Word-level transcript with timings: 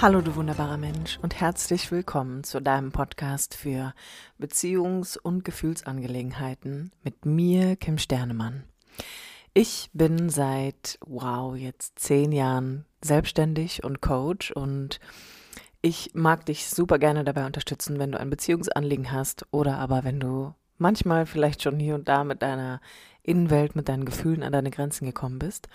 Hallo 0.00 0.20
du 0.20 0.36
wunderbarer 0.36 0.76
Mensch 0.76 1.18
und 1.22 1.40
herzlich 1.40 1.90
willkommen 1.90 2.44
zu 2.44 2.62
deinem 2.62 2.92
Podcast 2.92 3.56
für 3.56 3.94
Beziehungs- 4.40 5.18
und 5.18 5.44
Gefühlsangelegenheiten 5.44 6.92
mit 7.02 7.26
mir, 7.26 7.74
Kim 7.74 7.98
Sternemann. 7.98 8.62
Ich 9.54 9.90
bin 9.92 10.30
seit, 10.30 11.00
wow, 11.04 11.56
jetzt 11.56 11.98
zehn 11.98 12.30
Jahren 12.30 12.84
selbstständig 13.02 13.82
und 13.82 14.00
Coach 14.00 14.52
und 14.52 15.00
ich 15.82 16.12
mag 16.14 16.46
dich 16.46 16.68
super 16.68 17.00
gerne 17.00 17.24
dabei 17.24 17.44
unterstützen, 17.44 17.98
wenn 17.98 18.12
du 18.12 18.20
ein 18.20 18.30
Beziehungsanliegen 18.30 19.10
hast 19.10 19.46
oder 19.50 19.78
aber 19.78 20.04
wenn 20.04 20.20
du 20.20 20.54
manchmal 20.76 21.26
vielleicht 21.26 21.64
schon 21.64 21.80
hier 21.80 21.96
und 21.96 22.08
da 22.08 22.22
mit 22.22 22.42
deiner 22.42 22.80
Innenwelt, 23.24 23.74
mit 23.74 23.88
deinen 23.88 24.04
Gefühlen 24.04 24.44
an 24.44 24.52
deine 24.52 24.70
Grenzen 24.70 25.06
gekommen 25.06 25.40
bist. 25.40 25.68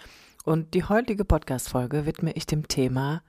Und 0.46 0.76
die 0.76 0.86
heutige 0.86 1.26
Podcast-Folge 1.26 2.06
widme 2.06 2.32
ich 2.32 2.46
dem 2.46 2.70
Thema 2.70 3.22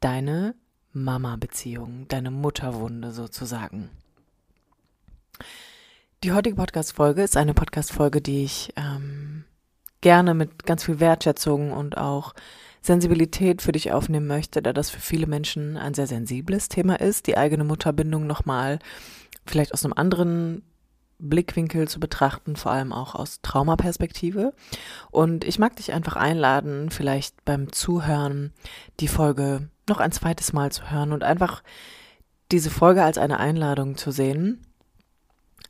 deine 0.00 0.54
Mama-Beziehung, 0.92 2.06
deine 2.08 2.30
Mutterwunde 2.30 3.12
sozusagen. 3.12 3.90
Die 6.24 6.32
heutige 6.32 6.56
Podcast-Folge 6.56 7.22
ist 7.22 7.36
eine 7.36 7.54
Podcast-Folge, 7.54 8.20
die 8.20 8.44
ich 8.44 8.72
ähm, 8.76 9.44
gerne 10.00 10.34
mit 10.34 10.64
ganz 10.66 10.84
viel 10.84 11.00
Wertschätzung 11.00 11.72
und 11.72 11.96
auch 11.96 12.34
Sensibilität 12.82 13.62
für 13.62 13.72
dich 13.72 13.92
aufnehmen 13.92 14.26
möchte, 14.26 14.62
da 14.62 14.72
das 14.72 14.90
für 14.90 15.00
viele 15.00 15.26
Menschen 15.26 15.76
ein 15.76 15.94
sehr 15.94 16.06
sensibles 16.06 16.68
Thema 16.68 16.98
ist, 16.98 17.26
die 17.26 17.36
eigene 17.36 17.64
Mutterbindung 17.64 18.26
nochmal 18.26 18.78
vielleicht 19.46 19.72
aus 19.74 19.84
einem 19.84 19.94
anderen 19.94 20.62
Blickwinkel 21.18 21.86
zu 21.86 22.00
betrachten, 22.00 22.56
vor 22.56 22.72
allem 22.72 22.92
auch 22.92 23.14
aus 23.14 23.40
Traumaperspektive. 23.42 24.54
Und 25.10 25.44
ich 25.44 25.58
mag 25.58 25.76
dich 25.76 25.92
einfach 25.92 26.16
einladen, 26.16 26.90
vielleicht 26.90 27.44
beim 27.44 27.72
Zuhören 27.72 28.52
die 29.00 29.08
Folge 29.08 29.68
noch 29.90 30.00
ein 30.00 30.12
zweites 30.12 30.52
Mal 30.52 30.72
zu 30.72 30.90
hören 30.90 31.12
und 31.12 31.22
einfach 31.22 31.62
diese 32.50 32.70
Folge 32.70 33.02
als 33.04 33.18
eine 33.18 33.38
Einladung 33.38 33.96
zu 33.96 34.10
sehen, 34.10 34.64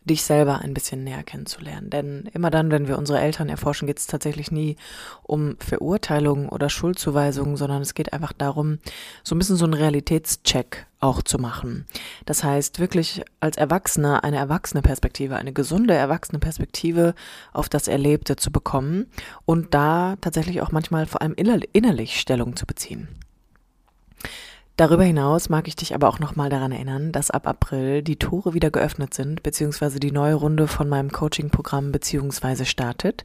dich 0.05 0.23
selber 0.23 0.61
ein 0.61 0.73
bisschen 0.73 1.05
näher 1.05 1.23
kennenzulernen. 1.23 1.91
Denn 1.91 2.29
immer 2.33 2.51
dann, 2.51 2.71
wenn 2.71 2.89
wir 2.89 2.97
unsere 2.97 3.21
Eltern 3.21 3.51
erforschen, 3.51 3.87
geht 3.87 3.99
es 3.99 4.07
tatsächlich 4.07 4.51
nie 4.51 4.77
um 5.23 5.57
Verurteilung 5.59 6.49
oder 6.49 6.71
Schuldzuweisungen, 6.71 7.57
sondern 7.57 7.83
es 7.83 7.95
geht 7.95 8.13
einfach 8.13 8.33
darum, 8.33 8.79
so 9.23 9.35
ein 9.35 9.39
bisschen 9.39 9.57
so 9.57 9.67
einen 9.67 9.75
Realitätscheck 9.75 10.87
auch 11.01 11.23
zu 11.23 11.39
machen. 11.39 11.87
Das 12.25 12.43
heißt, 12.43 12.79
wirklich 12.79 13.23
als 13.41 13.57
Erwachsener 13.59 14.25
eine 14.25 14.39
erwachsene 14.39 14.83
Perspektive, 14.83 15.37
eine 15.37 15.53
gesunde 15.53 15.95
erwachsene 15.95 16.39
Perspektive 16.39 17.15
auf 17.53 17.69
das 17.69 17.87
Erlebte 17.87 18.37
zu 18.37 18.51
bekommen 18.51 19.07
und 19.45 19.75
da 19.75 20.17
tatsächlich 20.21 20.63
auch 20.63 20.73
manchmal 20.73 21.07
vor 21.07 21.21
allem 21.21 21.35
innerlich 21.35 22.21
Stellung 22.21 22.57
zu 22.57 22.67
beziehen. 22.67 23.20
Darüber 24.77 25.05
hinaus 25.05 25.51
mag 25.51 25.69
ich 25.69 25.77
dich 25.77 25.95
aber 25.95 26.09
auch 26.09 26.21
nochmal 26.21 26.49
daran 26.49 26.73
erinnern, 26.73 27.13
dass 27.13 27.31
ab 27.31 27.47
April 27.47 28.03
die 28.03 28.17
Tore 28.17 28.55
wieder 28.55 28.71
geöffnet 28.71 29.13
sind, 29.13 29.43
beziehungsweise 29.43 30.01
die 30.01 30.11
neue 30.11 30.35
Runde 30.35 30.69
von 30.69 30.89
meinem 30.89 31.13
Coaching-Programm 31.13 31.93
beziehungsweise 31.93 32.65
startet. 32.65 33.25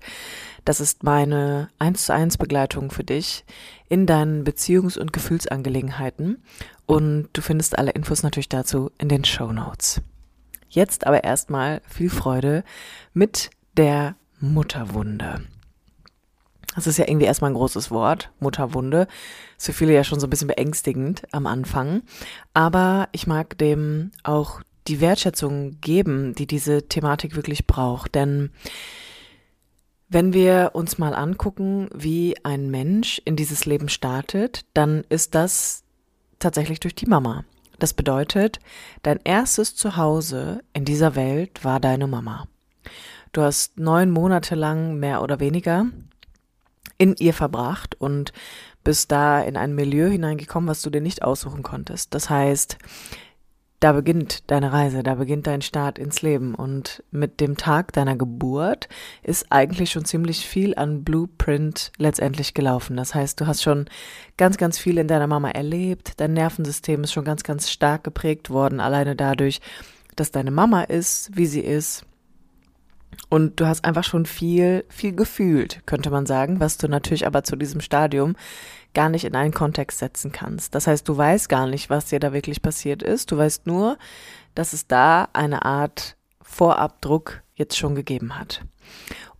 Das 0.66 0.82
ist 0.82 1.04
meine 1.04 1.70
1 1.80 2.08
zu 2.08 2.14
1 2.14 2.38
Begleitung 2.38 2.92
für 2.92 3.06
dich 3.06 3.46
in 3.88 4.06
deinen 4.06 4.44
Beziehungs- 4.44 5.00
und 5.00 5.14
Gefühlsangelegenheiten. 5.14 6.44
Und 6.86 7.30
du 7.32 7.42
findest 7.42 7.78
alle 7.78 7.92
Infos 7.92 8.22
natürlich 8.22 8.50
dazu 8.50 8.92
in 8.98 9.08
den 9.08 9.24
Show 9.24 9.52
Notes. 9.54 10.02
Jetzt 10.70 11.08
aber 11.08 11.24
erstmal 11.24 11.82
viel 11.88 12.10
Freude 12.10 12.64
mit 13.14 13.50
der 13.78 14.16
Mutterwunde. 14.42 15.42
Das 16.76 16.88
ist 16.88 16.98
ja 16.98 17.08
irgendwie 17.08 17.26
erstmal 17.26 17.52
ein 17.52 17.56
großes 17.56 17.90
Wort, 17.90 18.32
Mutterwunde. 18.40 19.08
Ist 19.58 19.68
für 19.68 19.74
viele 19.74 19.94
ja 19.94 20.04
schon 20.04 20.20
so 20.20 20.28
ein 20.28 20.30
bisschen 20.30 20.50
beängstigend 20.50 21.24
am 21.32 21.48
Anfang. 21.48 22.04
Aber 22.54 23.08
ich 23.14 23.28
mag 23.28 23.58
dem 23.58 24.12
auch 24.24 24.62
die 24.88 25.02
Wertschätzung 25.02 25.80
geben, 25.82 26.36
die 26.36 26.48
diese 26.48 26.88
Thematik 26.88 27.36
wirklich 27.36 27.66
braucht. 27.66 28.14
Denn 28.14 28.52
wenn 30.10 30.34
wir 30.34 30.72
uns 30.74 30.98
mal 30.98 31.16
angucken, 31.16 31.90
wie 31.94 32.36
ein 32.44 32.70
Mensch 32.70 33.22
in 33.26 33.36
dieses 33.36 33.66
Leben 33.66 33.90
startet, 33.90 34.66
dann 34.74 35.04
ist 35.10 35.34
das 35.34 35.84
tatsächlich 36.40 36.80
durch 36.82 36.94
die 36.94 37.08
Mama. 37.08 37.46
Das 37.80 37.94
bedeutet, 37.94 38.60
dein 39.02 39.20
erstes 39.24 39.76
Zuhause 39.76 40.62
in 40.74 40.86
dieser 40.86 41.16
Welt 41.16 41.64
war 41.64 41.80
deine 41.80 42.08
Mama. 42.08 42.48
Du 43.32 43.42
hast 43.42 43.78
neun 43.78 44.12
Monate 44.12 44.56
lang 44.56 44.96
mehr 44.98 45.22
oder 45.22 45.40
weniger 45.40 45.88
in 46.98 47.16
ihr 47.18 47.34
verbracht 47.34 47.96
und 48.00 48.34
bist 48.84 49.12
da 49.12 49.42
in 49.42 49.58
ein 49.58 49.76
Milieu 49.76 50.10
hineingekommen, 50.10 50.70
was 50.70 50.82
du 50.82 50.90
dir 50.90 51.02
nicht 51.02 51.24
aussuchen 51.24 51.64
konntest. 51.64 52.14
Das 52.14 52.30
heißt, 52.30 52.78
da 53.82 53.92
beginnt 53.92 54.50
deine 54.50 54.72
Reise, 54.72 55.04
da 55.04 55.16
beginnt 55.16 55.48
dein 55.48 55.62
Start 55.62 56.00
ins 56.00 56.22
Leben 56.22 56.56
und 56.56 57.04
mit 57.12 57.42
dem 57.42 57.58
Tag 57.58 57.92
deiner 57.94 58.16
Geburt 58.16 58.88
ist 59.22 59.48
eigentlich 59.52 59.92
schon 59.92 60.06
ziemlich 60.06 60.46
viel 60.48 60.76
an 60.76 61.04
Blueprint 61.04 61.92
letztendlich 61.98 62.54
gelaufen. 62.54 62.96
Das 62.96 63.14
heißt, 63.14 63.40
du 63.42 63.48
hast 63.48 63.62
schon 63.62 63.86
ganz, 64.38 64.58
ganz 64.58 64.78
viel 64.78 64.98
in 64.98 65.08
deiner 65.08 65.28
Mama 65.28 65.52
erlebt, 65.52 66.14
dein 66.18 66.34
Nervensystem 66.34 67.04
ist 67.04 67.12
schon 67.12 67.26
ganz, 67.26 67.44
ganz 67.44 67.70
stark 67.70 68.04
geprägt 68.04 68.50
worden, 68.50 68.80
alleine 68.80 69.16
dadurch, 69.16 69.60
dass 70.16 70.32
deine 70.32 70.52
Mama 70.52 70.84
ist, 70.84 71.36
wie 71.36 71.46
sie 71.46 71.62
ist, 71.62 72.06
und 73.30 73.60
du 73.60 73.66
hast 73.66 73.86
einfach 73.86 74.04
schon 74.04 74.26
viel, 74.26 74.86
viel 74.90 75.16
gefühlt, 75.16 75.82
könnte 75.86 76.10
man 76.10 76.26
sagen, 76.26 76.60
was 76.60 76.78
du 76.78 76.88
natürlich 76.88 77.26
aber 77.26 77.44
zu 77.44 77.56
diesem 77.56 77.82
Stadium 77.82 78.36
gar 78.94 79.10
nicht 79.10 79.26
in 79.26 79.36
einen 79.36 79.54
Kontext 79.54 80.00
setzen 80.00 80.32
kannst. 80.32 80.74
Das 80.74 80.88
heißt, 80.88 81.08
du 81.08 81.18
weißt 81.18 81.50
gar 81.50 81.68
nicht, 81.68 81.90
was 81.90 82.06
dir 82.06 82.20
da 82.20 82.34
wirklich 82.34 82.62
passiert 82.62 83.04
ist. 83.04 83.32
Du 83.32 83.38
weißt 83.38 83.68
nur, 83.68 83.98
dass 84.54 84.74
es 84.74 84.88
da 84.88 85.28
eine 85.34 85.66
Art 85.66 86.16
Vorabdruck 86.42 87.42
jetzt 87.56 87.78
schon 87.78 87.96
gegeben 87.96 88.40
hat. 88.40 88.62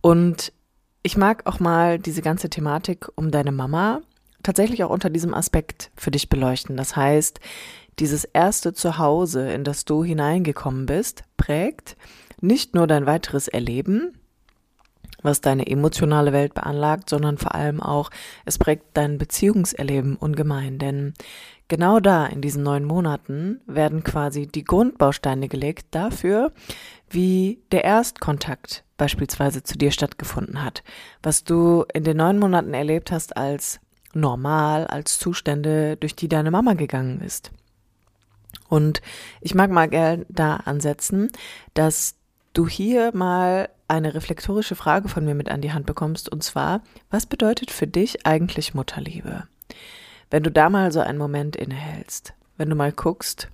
Und 0.00 0.52
ich 1.02 1.16
mag 1.16 1.46
auch 1.46 1.60
mal 1.60 1.98
diese 1.98 2.20
ganze 2.20 2.50
Thematik 2.50 3.06
um 3.14 3.30
deine 3.30 3.52
Mama 3.52 4.02
tatsächlich 4.42 4.84
auch 4.84 4.90
unter 4.90 5.10
diesem 5.10 5.34
Aspekt 5.34 5.90
für 5.96 6.10
dich 6.10 6.28
beleuchten. 6.28 6.76
Das 6.76 6.94
heißt, 6.94 7.40
dieses 7.98 8.24
erste 8.24 8.74
Zuhause, 8.74 9.50
in 9.50 9.64
das 9.64 9.84
du 9.84 10.04
hineingekommen 10.04 10.86
bist, 10.86 11.24
prägt 11.36 11.96
nicht 12.46 12.74
nur 12.74 12.86
dein 12.86 13.06
weiteres 13.06 13.48
Erleben, 13.48 14.12
was 15.22 15.40
deine 15.40 15.66
emotionale 15.66 16.32
Welt 16.32 16.54
beanlagt, 16.54 17.10
sondern 17.10 17.38
vor 17.38 17.54
allem 17.54 17.82
auch, 17.82 18.10
es 18.44 18.58
prägt 18.58 18.96
dein 18.96 19.18
Beziehungserleben 19.18 20.16
ungemein. 20.16 20.78
Denn 20.78 21.14
genau 21.68 22.00
da, 22.00 22.26
in 22.26 22.40
diesen 22.40 22.62
neun 22.62 22.84
Monaten, 22.84 23.60
werden 23.66 24.04
quasi 24.04 24.46
die 24.46 24.64
Grundbausteine 24.64 25.48
gelegt 25.48 25.86
dafür, 25.90 26.52
wie 27.10 27.60
der 27.72 27.84
Erstkontakt 27.84 28.84
beispielsweise 28.96 29.62
zu 29.62 29.76
dir 29.76 29.90
stattgefunden 29.90 30.62
hat. 30.62 30.82
Was 31.22 31.44
du 31.44 31.84
in 31.92 32.04
den 32.04 32.16
neun 32.16 32.38
Monaten 32.38 32.74
erlebt 32.74 33.10
hast 33.10 33.36
als 33.36 33.80
normal, 34.14 34.86
als 34.86 35.18
Zustände, 35.18 35.96
durch 35.96 36.16
die 36.16 36.28
deine 36.28 36.50
Mama 36.50 36.74
gegangen 36.74 37.20
ist. 37.20 37.50
Und 38.68 39.02
ich 39.40 39.54
mag 39.54 39.70
mal 39.70 39.88
gerne 39.88 40.26
da 40.28 40.56
ansetzen, 40.56 41.30
dass 41.74 42.15
du 42.56 42.66
hier 42.66 43.14
mal 43.14 43.68
eine 43.88 44.14
reflektorische 44.14 44.74
Frage 44.74 45.08
von 45.08 45.24
mir 45.24 45.34
mit 45.34 45.48
an 45.48 45.60
die 45.60 45.72
Hand 45.72 45.86
bekommst, 45.86 46.28
und 46.28 46.42
zwar, 46.42 46.82
was 47.10 47.26
bedeutet 47.26 47.70
für 47.70 47.86
dich 47.86 48.26
eigentlich 48.26 48.74
Mutterliebe? 48.74 49.44
Wenn 50.30 50.42
du 50.42 50.50
da 50.50 50.70
mal 50.70 50.90
so 50.90 51.00
einen 51.00 51.18
Moment 51.18 51.54
innehältst, 51.54 52.34
wenn 52.56 52.70
du 52.70 52.76
mal 52.76 52.92
guckst, 52.92 53.48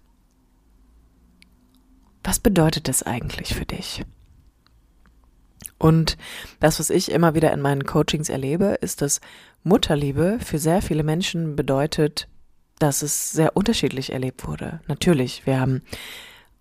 was 2.24 2.38
bedeutet 2.38 2.88
das 2.88 3.02
eigentlich 3.02 3.54
für 3.54 3.66
dich? 3.66 4.04
Und 5.78 6.16
das, 6.60 6.78
was 6.78 6.90
ich 6.90 7.10
immer 7.10 7.34
wieder 7.34 7.52
in 7.52 7.60
meinen 7.60 7.84
Coachings 7.84 8.28
erlebe, 8.28 8.78
ist, 8.80 9.02
dass 9.02 9.20
Mutterliebe 9.64 10.38
für 10.40 10.58
sehr 10.58 10.80
viele 10.80 11.02
Menschen 11.02 11.56
bedeutet, 11.56 12.28
dass 12.78 13.02
es 13.02 13.32
sehr 13.32 13.56
unterschiedlich 13.56 14.12
erlebt 14.12 14.46
wurde. 14.46 14.80
Natürlich, 14.86 15.44
wir 15.44 15.58
haben 15.58 15.82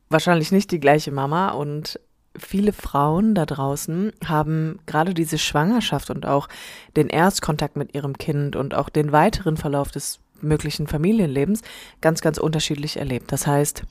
wahrscheinlich 0.09 0.51
nicht 0.51 0.71
die 0.71 0.79
gleiche 0.79 1.11
Mama 1.11 1.49
und 1.49 1.99
viele 2.37 2.73
Frauen 2.73 3.35
da 3.35 3.45
draußen 3.45 4.11
haben 4.25 4.79
gerade 4.85 5.13
diese 5.13 5.37
Schwangerschaft 5.37 6.09
und 6.09 6.25
auch 6.25 6.47
den 6.95 7.07
Erstkontakt 7.07 7.75
mit 7.75 7.93
ihrem 7.93 8.17
Kind 8.17 8.55
und 8.55 8.73
auch 8.73 8.89
den 8.89 9.11
weiteren 9.11 9.57
Verlauf 9.57 9.91
des 9.91 10.19
möglichen 10.41 10.87
Familienlebens 10.87 11.61
ganz, 11.99 12.21
ganz 12.21 12.37
unterschiedlich 12.37 12.97
erlebt. 12.97 13.31
Das 13.31 13.47
heißt, 13.47 13.83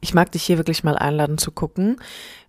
ich 0.00 0.12
mag 0.12 0.32
dich 0.32 0.42
hier 0.42 0.58
wirklich 0.58 0.84
mal 0.84 0.98
einladen 0.98 1.38
zu 1.38 1.50
gucken, 1.50 1.96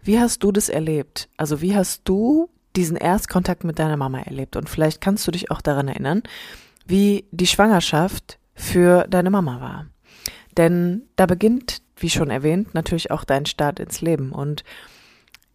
wie 0.03 0.19
hast 0.19 0.43
du 0.43 0.51
das 0.51 0.67
erlebt? 0.67 1.29
Also 1.37 1.61
wie 1.61 1.75
hast 1.75 2.01
du 2.03 2.49
diesen 2.75 2.97
Erstkontakt 2.97 3.63
mit 3.63 3.79
deiner 3.79 3.97
Mama 3.97 4.19
erlebt? 4.19 4.57
Und 4.57 4.69
vielleicht 4.69 4.99
kannst 4.99 5.25
du 5.25 5.31
dich 5.31 5.51
auch 5.51 5.61
daran 5.61 5.87
erinnern, 5.87 6.23
wie 6.85 7.25
die 7.31 7.47
Schwangerschaft 7.47 8.39
für 8.53 9.07
deine 9.07 9.29
Mama 9.29 9.61
war. 9.61 9.85
Denn 10.57 11.03
da 11.15 11.25
beginnt, 11.25 11.81
wie 11.97 12.09
schon 12.09 12.29
erwähnt, 12.29 12.73
natürlich 12.73 13.11
auch 13.11 13.23
dein 13.23 13.45
Start 13.45 13.79
ins 13.79 14.01
Leben. 14.01 14.31
Und 14.31 14.63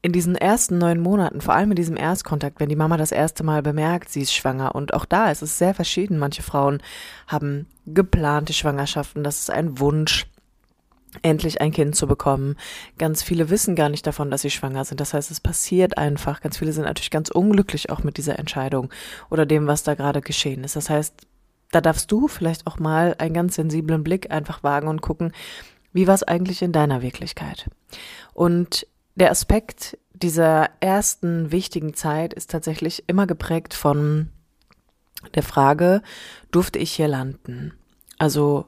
in 0.03 0.13
diesen 0.13 0.35
ersten 0.35 0.79
neun 0.79 1.01
Monaten, 1.01 1.41
vor 1.41 1.55
allem 1.55 1.73
in 1.73 1.77
diesem 1.77 1.97
Erstkontakt, 1.97 2.59
wenn 2.59 2.71
die 2.71 2.77
Mama 2.77 2.97
das 2.97 3.13
erste 3.13 3.45
Mal 3.45 3.63
bemerkt, 3.63 4.09
sie 4.09 4.23
ist 4.23 4.35
schwanger, 4.35 4.75
und 4.75 4.95
auch 4.95 5.05
da 5.05 5.31
ist 5.31 5.43
es 5.43 5.59
sehr 5.59 5.75
verschieden. 5.75 6.19
Manche 6.19 6.43
Frauen 6.43 6.83
haben 7.27 7.67
geplante 7.87 8.53
Schwangerschaften, 8.53 9.23
das 9.23 9.41
ist 9.41 9.51
ein 9.51 9.79
Wunsch 9.79 10.27
endlich 11.23 11.61
ein 11.61 11.73
Kind 11.73 11.97
zu 11.97 12.07
bekommen. 12.07 12.57
Ganz 12.97 13.23
viele 13.23 13.51
wissen 13.51 13.75
gar 13.75 13.89
nicht 13.89 14.07
davon, 14.07 14.31
dass 14.31 14.43
sie 14.43 14.51
schwanger 14.51 14.85
sind. 14.85 15.01
Das 15.01 15.13
heißt, 15.13 15.31
es 15.31 15.41
passiert 15.41 15.99
einfach. 15.99 16.41
Ganz 16.41 16.59
viele 16.59 16.73
sind 16.73 16.85
natürlich 16.85 17.11
ganz 17.11 17.31
unglücklich 17.31 17.91
auch 17.91 18.05
mit 18.05 18.17
dieser 18.17 18.39
Entscheidung 18.39 18.91
oder 19.29 19.45
dem, 19.45 19.67
was 19.67 19.83
da 19.83 19.95
gerade 19.95 20.21
geschehen 20.21 20.63
ist. 20.63 20.77
Das 20.77 20.89
heißt, 20.89 21.27
da 21.73 21.81
darfst 21.81 22.11
du 22.11 22.29
vielleicht 22.29 22.67
auch 22.67 22.79
mal 22.79 23.15
einen 23.19 23.35
ganz 23.35 23.57
sensiblen 23.57 24.05
Blick 24.05 24.31
einfach 24.31 24.63
wagen 24.63 24.89
und 24.89 25.03
gucken, 25.03 25.33
wie 25.93 26.07
war 26.07 26.15
es 26.15 26.23
eigentlich 26.23 26.63
in 26.63 26.73
deiner 26.73 27.03
Wirklichkeit? 27.03 27.69
Und 28.33 28.87
der 29.15 29.31
Aspekt 29.31 29.99
dieser 30.13 30.71
ersten 30.81 31.51
wichtigen 31.51 31.95
Zeit 31.95 32.35
ist 32.35 32.51
tatsächlich 32.51 33.05
immer 33.07 33.27
geprägt 33.27 33.75
von 33.75 34.31
der 35.35 35.43
Frage, 35.43 36.03
durfte 36.51 36.79
ich 36.79 36.93
hier 36.93 37.09
landen? 37.09 37.73
Also 38.19 38.67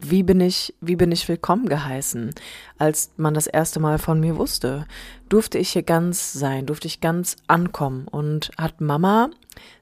wie 0.00 0.22
bin 0.22 0.40
ich, 0.40 0.74
wie 0.80 0.94
bin 0.94 1.10
ich 1.10 1.28
willkommen 1.28 1.68
geheißen, 1.68 2.32
als 2.78 3.10
man 3.16 3.34
das 3.34 3.48
erste 3.48 3.80
Mal 3.80 3.98
von 3.98 4.20
mir 4.20 4.36
wusste? 4.36 4.86
Durfte 5.28 5.58
ich 5.58 5.70
hier 5.70 5.82
ganz 5.82 6.32
sein, 6.32 6.66
durfte 6.66 6.86
ich 6.86 7.00
ganz 7.00 7.36
ankommen 7.48 8.06
und 8.06 8.52
hat 8.56 8.80
Mama 8.80 9.30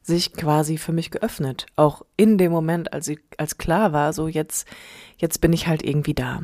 sich 0.03 0.33
quasi 0.33 0.79
für 0.79 0.93
mich 0.93 1.11
geöffnet, 1.11 1.67
auch 1.77 2.01
in 2.17 2.39
dem 2.39 2.51
Moment, 2.51 2.95
als 2.95 3.05
sie, 3.05 3.19
als 3.37 3.59
klar 3.59 3.93
war, 3.93 4.15
so 4.15 4.27
jetzt, 4.27 4.67
jetzt 5.19 5.43
bin 5.43 5.53
ich 5.53 5.67
halt 5.67 5.85
irgendwie 5.85 6.15
da. 6.15 6.41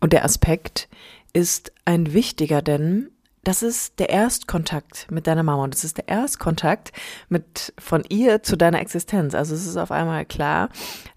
Und 0.00 0.12
der 0.12 0.24
Aspekt 0.24 0.88
ist 1.32 1.72
ein 1.84 2.12
wichtiger, 2.12 2.62
denn 2.62 3.10
das 3.44 3.62
ist 3.62 3.98
der 3.98 4.10
Erstkontakt 4.10 5.06
mit 5.10 5.26
deiner 5.26 5.42
Mama 5.42 5.64
und 5.64 5.74
das 5.74 5.84
ist 5.84 5.96
der 5.96 6.08
Erstkontakt 6.08 6.92
mit 7.28 7.72
von 7.78 8.04
ihr 8.08 8.42
zu 8.42 8.56
deiner 8.56 8.80
Existenz. 8.80 9.34
Also 9.34 9.54
es 9.54 9.66
ist 9.66 9.76
auf 9.76 9.90
einmal 9.90 10.24
klar, 10.26 10.68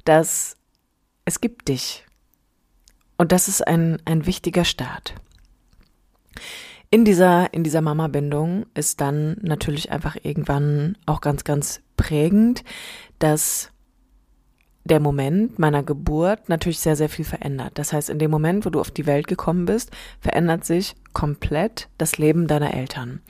dass 0.06 0.56
es 1.26 1.42
gibt 1.42 1.68
dich. 1.68 2.06
Und 3.18 3.32
das 3.32 3.48
ist 3.48 3.68
ein, 3.68 4.02
ein 4.06 4.26
wichtiger 4.26 4.66
Start. 4.66 5.16
In 6.90 7.06
dieser, 7.06 7.54
in 7.54 7.64
dieser 7.64 7.82
Mama-Bindung 7.82 8.66
ist 8.74 9.02
dann 9.02 9.38
natürlich 9.42 9.92
einfach 9.92 10.18
irgendwann 10.24 10.98
auch 11.06 11.22
ganz, 11.22 11.44
ganz 11.44 11.82
prägend, 11.98 12.64
dass 13.20 13.72
der 14.92 15.00
Moment 15.00 15.58
meiner 15.58 15.84
Geburt 15.84 16.50
natürlich 16.50 16.80
sehr, 16.80 16.98
sehr 16.98 17.08
viel 17.08 17.24
verändert. 17.24 17.72
Das 17.76 17.94
heißt, 17.94 18.10
in 18.10 18.20
dem 18.20 18.30
Moment, 18.30 18.66
wo 18.66 18.70
du 18.70 18.82
auf 18.82 18.92
die 18.92 19.06
Welt 19.06 19.26
gekommen 19.26 19.64
bist, 19.64 19.90
verändert 20.20 20.66
sich 20.66 20.96
komplett 21.14 21.88
das 21.98 22.18
Leben 22.18 22.46
deiner 22.46 22.74
Eltern. 22.74 23.22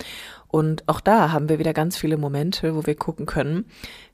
Und 0.48 0.84
auch 0.90 1.00
da 1.00 1.32
haben 1.32 1.50
wir 1.50 1.60
wieder 1.60 1.74
ganz 1.74 1.98
viele 1.98 2.18
Momente, 2.18 2.76
wo 2.76 2.88
wir 2.88 2.96
gucken 2.96 3.28
können, 3.28 3.66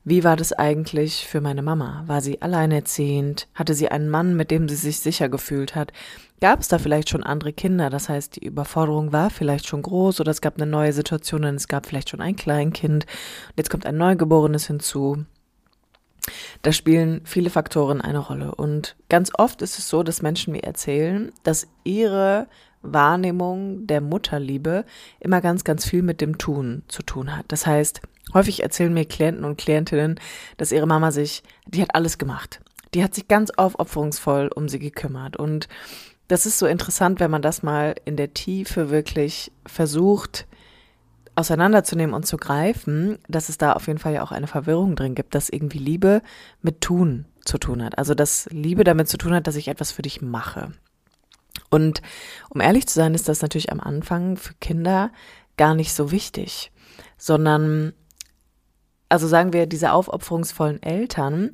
wie 0.04 0.24
war 0.24 0.36
das 0.36 0.52
eigentlich 0.52 1.26
für 1.26 1.40
meine 1.40 1.62
Mama? 1.62 2.04
War 2.06 2.20
sie 2.20 2.42
alleinerziehend? 2.42 3.48
Hatte 3.54 3.72
sie 3.72 3.88
einen 3.88 4.10
Mann, 4.10 4.36
mit 4.36 4.50
dem 4.50 4.68
sie 4.68 4.76
sich 4.76 5.00
sicher 5.00 5.30
gefühlt 5.30 5.74
hat? 5.74 5.92
Gab 6.42 6.60
es 6.60 6.68
da 6.68 6.78
vielleicht 6.78 7.08
schon 7.08 7.24
andere 7.24 7.54
Kinder? 7.54 7.88
Das 7.88 8.10
heißt, 8.10 8.36
die 8.36 8.44
Überforderung 8.44 9.12
war 9.12 9.30
vielleicht 9.30 9.66
schon 9.66 9.80
groß 9.80 10.20
oder 10.20 10.30
es 10.30 10.42
gab 10.42 10.56
eine 10.56 10.70
neue 10.70 10.92
Situation 10.92 11.44
und 11.44 11.54
es 11.54 11.66
gab 11.66 11.86
vielleicht 11.86 12.10
schon 12.10 12.20
ein 12.20 12.36
Kleinkind. 12.36 13.06
Und 13.06 13.54
jetzt 13.56 13.70
kommt 13.70 13.86
ein 13.86 13.96
Neugeborenes 13.96 14.66
hinzu. 14.66 15.24
Da 16.62 16.72
spielen 16.72 17.20
viele 17.24 17.50
Faktoren 17.50 18.00
eine 18.00 18.18
Rolle. 18.18 18.54
Und 18.54 18.96
ganz 19.08 19.30
oft 19.34 19.62
ist 19.62 19.78
es 19.78 19.88
so, 19.88 20.02
dass 20.02 20.22
Menschen 20.22 20.52
mir 20.52 20.64
erzählen, 20.64 21.32
dass 21.42 21.68
ihre 21.84 22.48
Wahrnehmung 22.82 23.86
der 23.86 24.00
Mutterliebe 24.00 24.84
immer 25.20 25.40
ganz, 25.40 25.64
ganz 25.64 25.84
viel 25.84 26.02
mit 26.02 26.20
dem 26.20 26.38
Tun 26.38 26.82
zu 26.88 27.02
tun 27.02 27.36
hat. 27.36 27.46
Das 27.48 27.66
heißt, 27.66 28.00
häufig 28.34 28.62
erzählen 28.62 28.92
mir 28.92 29.04
Klienten 29.04 29.44
und 29.44 29.58
Klientinnen, 29.58 30.20
dass 30.56 30.72
ihre 30.72 30.86
Mama 30.86 31.10
sich, 31.10 31.42
die 31.66 31.82
hat 31.82 31.94
alles 31.94 32.18
gemacht. 32.18 32.60
Die 32.94 33.02
hat 33.02 33.14
sich 33.14 33.28
ganz 33.28 33.50
aufopferungsvoll 33.50 34.48
um 34.54 34.68
sie 34.68 34.78
gekümmert. 34.78 35.36
Und 35.36 35.68
das 36.28 36.46
ist 36.46 36.58
so 36.58 36.66
interessant, 36.66 37.20
wenn 37.20 37.30
man 37.30 37.42
das 37.42 37.62
mal 37.62 37.94
in 38.04 38.16
der 38.16 38.34
Tiefe 38.34 38.90
wirklich 38.90 39.50
versucht, 39.66 40.46
auseinanderzunehmen 41.38 42.14
und 42.14 42.26
zu 42.26 42.36
greifen, 42.36 43.18
dass 43.28 43.48
es 43.48 43.58
da 43.58 43.72
auf 43.72 43.86
jeden 43.86 43.98
Fall 43.98 44.12
ja 44.12 44.22
auch 44.22 44.32
eine 44.32 44.46
Verwirrung 44.46 44.96
drin 44.96 45.14
gibt, 45.14 45.34
dass 45.34 45.48
irgendwie 45.48 45.78
Liebe 45.78 46.22
mit 46.62 46.80
Tun 46.80 47.26
zu 47.44 47.58
tun 47.58 47.82
hat. 47.82 47.96
Also 47.96 48.14
dass 48.14 48.48
Liebe 48.50 48.84
damit 48.84 49.08
zu 49.08 49.16
tun 49.16 49.32
hat, 49.32 49.46
dass 49.46 49.56
ich 49.56 49.68
etwas 49.68 49.92
für 49.92 50.02
dich 50.02 50.20
mache. 50.20 50.72
Und 51.70 52.02
um 52.50 52.60
ehrlich 52.60 52.86
zu 52.86 52.94
sein, 52.94 53.14
ist 53.14 53.28
das 53.28 53.42
natürlich 53.42 53.70
am 53.72 53.80
Anfang 53.80 54.36
für 54.36 54.54
Kinder 54.54 55.12
gar 55.56 55.74
nicht 55.74 55.92
so 55.92 56.10
wichtig, 56.10 56.72
sondern, 57.16 57.92
also 59.08 59.26
sagen 59.26 59.52
wir, 59.52 59.66
diese 59.66 59.92
aufopferungsvollen 59.92 60.82
Eltern, 60.82 61.52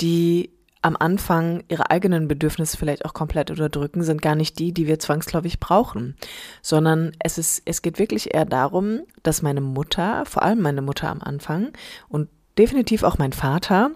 die 0.00 0.55
am 0.86 0.96
Anfang 0.96 1.64
ihre 1.68 1.90
eigenen 1.90 2.28
Bedürfnisse 2.28 2.76
vielleicht 2.76 3.04
auch 3.04 3.12
komplett 3.12 3.50
unterdrücken, 3.50 4.04
sind 4.04 4.22
gar 4.22 4.36
nicht 4.36 4.60
die, 4.60 4.72
die 4.72 4.86
wir 4.86 5.00
zwangsläufig 5.00 5.58
brauchen, 5.58 6.16
sondern 6.62 7.10
es 7.18 7.38
ist, 7.38 7.62
es 7.64 7.82
geht 7.82 7.98
wirklich 7.98 8.32
eher 8.32 8.44
darum, 8.44 9.00
dass 9.24 9.42
meine 9.42 9.60
Mutter, 9.60 10.24
vor 10.26 10.44
allem 10.44 10.60
meine 10.60 10.82
Mutter 10.82 11.10
am 11.10 11.22
Anfang 11.22 11.72
und 12.08 12.28
definitiv 12.56 13.02
auch 13.02 13.18
mein 13.18 13.32
Vater, 13.32 13.90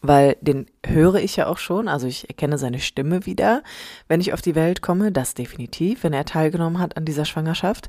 weil 0.00 0.36
den 0.40 0.66
höre 0.86 1.16
ich 1.16 1.34
ja 1.34 1.48
auch 1.48 1.58
schon, 1.58 1.88
also 1.88 2.06
ich 2.06 2.28
erkenne 2.28 2.56
seine 2.56 2.78
Stimme 2.78 3.26
wieder, 3.26 3.64
wenn 4.06 4.20
ich 4.20 4.32
auf 4.32 4.42
die 4.42 4.54
Welt 4.54 4.82
komme, 4.82 5.10
das 5.10 5.34
definitiv, 5.34 6.04
wenn 6.04 6.12
er 6.12 6.24
teilgenommen 6.24 6.78
hat 6.78 6.96
an 6.96 7.04
dieser 7.04 7.24
Schwangerschaft, 7.24 7.88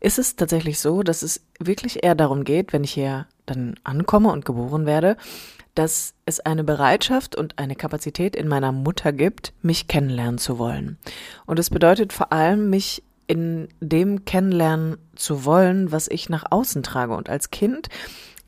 ist 0.00 0.18
es 0.18 0.34
tatsächlich 0.34 0.80
so, 0.80 1.04
dass 1.04 1.22
es 1.22 1.46
wirklich 1.60 2.02
eher 2.02 2.16
darum 2.16 2.42
geht, 2.42 2.72
wenn 2.72 2.82
ich 2.82 2.92
hier 2.92 3.28
dann 3.46 3.76
ankomme 3.84 4.32
und 4.32 4.44
geboren 4.44 4.84
werde, 4.84 5.16
dass 5.78 6.14
es 6.24 6.40
eine 6.40 6.64
Bereitschaft 6.64 7.36
und 7.36 7.58
eine 7.58 7.76
Kapazität 7.76 8.34
in 8.34 8.48
meiner 8.48 8.72
Mutter 8.72 9.12
gibt, 9.12 9.52
mich 9.62 9.88
kennenlernen 9.88 10.38
zu 10.38 10.58
wollen. 10.58 10.98
Und 11.46 11.58
es 11.58 11.70
bedeutet 11.70 12.12
vor 12.12 12.32
allem, 12.32 12.70
mich 12.70 13.02
in 13.26 13.68
dem 13.80 14.24
kennenlernen 14.24 14.96
zu 15.14 15.44
wollen, 15.44 15.92
was 15.92 16.08
ich 16.08 16.28
nach 16.28 16.44
außen 16.50 16.82
trage. 16.82 17.14
Und 17.14 17.28
als 17.28 17.50
Kind 17.50 17.88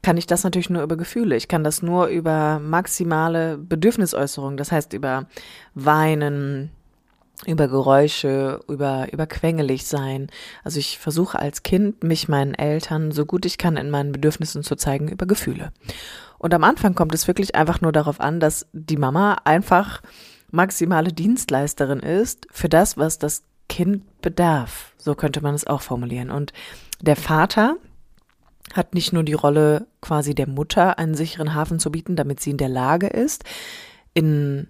kann 0.03 0.17
ich 0.17 0.27
das 0.27 0.45
natürlich 0.45 0.71
nur 0.71 0.83
über 0.83 0.97
Gefühle. 0.97 1.37
Ich 1.37 1.49
kann 1.49 1.65
das 1.65 1.83
nur 1.83 2.07
über 2.07 2.61
maximale 2.61 3.59
Bedürfnisäußerungen, 3.59 4.57
das 4.57 4.73
heißt 4.73 4.93
über 4.93 5.27
Weinen, 5.75 6.71
über 7.47 7.69
Geräusche, 7.69 8.61
über, 8.69 9.13
über 9.13 9.27
quengelig 9.27 9.87
sein. 9.87 10.29
Also 10.65 10.79
ich 10.79 10.99
versuche 10.99 11.39
als 11.39 11.63
Kind, 11.63 12.03
mich 12.03 12.29
meinen 12.29 12.55
Eltern 12.55 13.13
so 13.13 13.27
gut 13.27 13.45
ich 13.47 13.59
kann 13.59 13.77
in 13.77 13.91
meinen 13.91 14.13
Bedürfnissen 14.13 14.63
zu 14.63 14.77
zeigen 14.77 15.09
über 15.09 15.27
Gefühle. 15.27 15.73
Und 16.39 16.55
am 16.55 16.65
Anfang 16.65 16.95
kommt 16.95 17.15
es 17.15 17.27
wirklich 17.27 17.55
einfach 17.55 17.81
nur 17.81 17.93
darauf 17.93 18.21
an, 18.21 18.41
dass 18.41 18.67
die 18.73 18.97
Mama 18.97 19.39
einfach 19.45 20.03
maximale 20.51 21.13
Dienstleisterin 21.13 22.01
ist 22.01 22.47
für 22.51 22.69
das, 22.69 22.97
was 22.97 23.19
das 23.19 23.43
Kind 23.69 24.21
bedarf. 24.23 24.93
So 24.97 25.15
könnte 25.15 25.41
man 25.41 25.55
es 25.55 25.67
auch 25.67 25.83
formulieren. 25.83 26.31
Und 26.31 26.53
der 27.01 27.17
Vater 27.17 27.77
hat 28.75 28.95
nicht 28.95 29.13
nur 29.13 29.25
die 29.25 29.35
Rolle 29.35 29.87
quasi 30.01 30.35
der 30.35 30.49
Mutter, 30.49 30.99
einen 30.99 31.15
sicheren 31.15 31.55
Hafen 31.55 31.79
zu 31.79 31.91
bieten, 31.91 32.17
damit 32.17 32.41
sie 32.41 32.51
in 32.51 32.57
der 32.57 32.69
Lage 32.69 33.09
ist, 33.09 33.45
in 34.15 34.69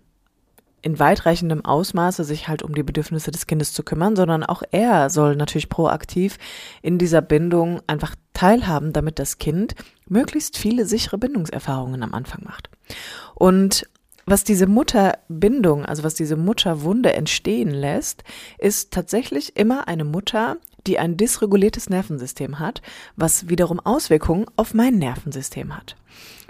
in 0.80 0.98
weitreichendem 0.98 1.64
Ausmaße 1.64 2.24
sich 2.24 2.48
halt 2.48 2.62
um 2.62 2.74
die 2.74 2.82
Bedürfnisse 2.82 3.30
des 3.30 3.46
Kindes 3.46 3.72
zu 3.72 3.82
kümmern, 3.82 4.16
sondern 4.16 4.44
auch 4.44 4.62
er 4.70 5.10
soll 5.10 5.36
natürlich 5.36 5.68
proaktiv 5.68 6.38
in 6.82 6.98
dieser 6.98 7.20
Bindung 7.20 7.80
einfach 7.86 8.14
teilhaben, 8.32 8.92
damit 8.92 9.18
das 9.18 9.38
Kind 9.38 9.74
möglichst 10.10 10.56
viele 10.56 10.86
sichere 10.86 11.18
Bindungserfahrungen 11.18 12.02
am 12.02 12.14
Anfang 12.14 12.44
macht. 12.44 12.70
Und 13.34 13.88
was 14.26 14.44
diese 14.44 14.66
Mutterbindung, 14.66 15.86
also 15.86 16.04
was 16.04 16.14
diese 16.14 16.36
Mutterwunde 16.36 17.14
entstehen 17.14 17.70
lässt, 17.70 18.24
ist 18.58 18.92
tatsächlich 18.92 19.56
immer 19.56 19.88
eine 19.88 20.04
Mutter, 20.04 20.58
die 20.86 20.98
ein 20.98 21.16
dysreguliertes 21.16 21.88
Nervensystem 21.88 22.58
hat, 22.58 22.82
was 23.16 23.48
wiederum 23.48 23.80
Auswirkungen 23.80 24.44
auf 24.56 24.74
mein 24.74 24.96
Nervensystem 24.96 25.74
hat. 25.74 25.96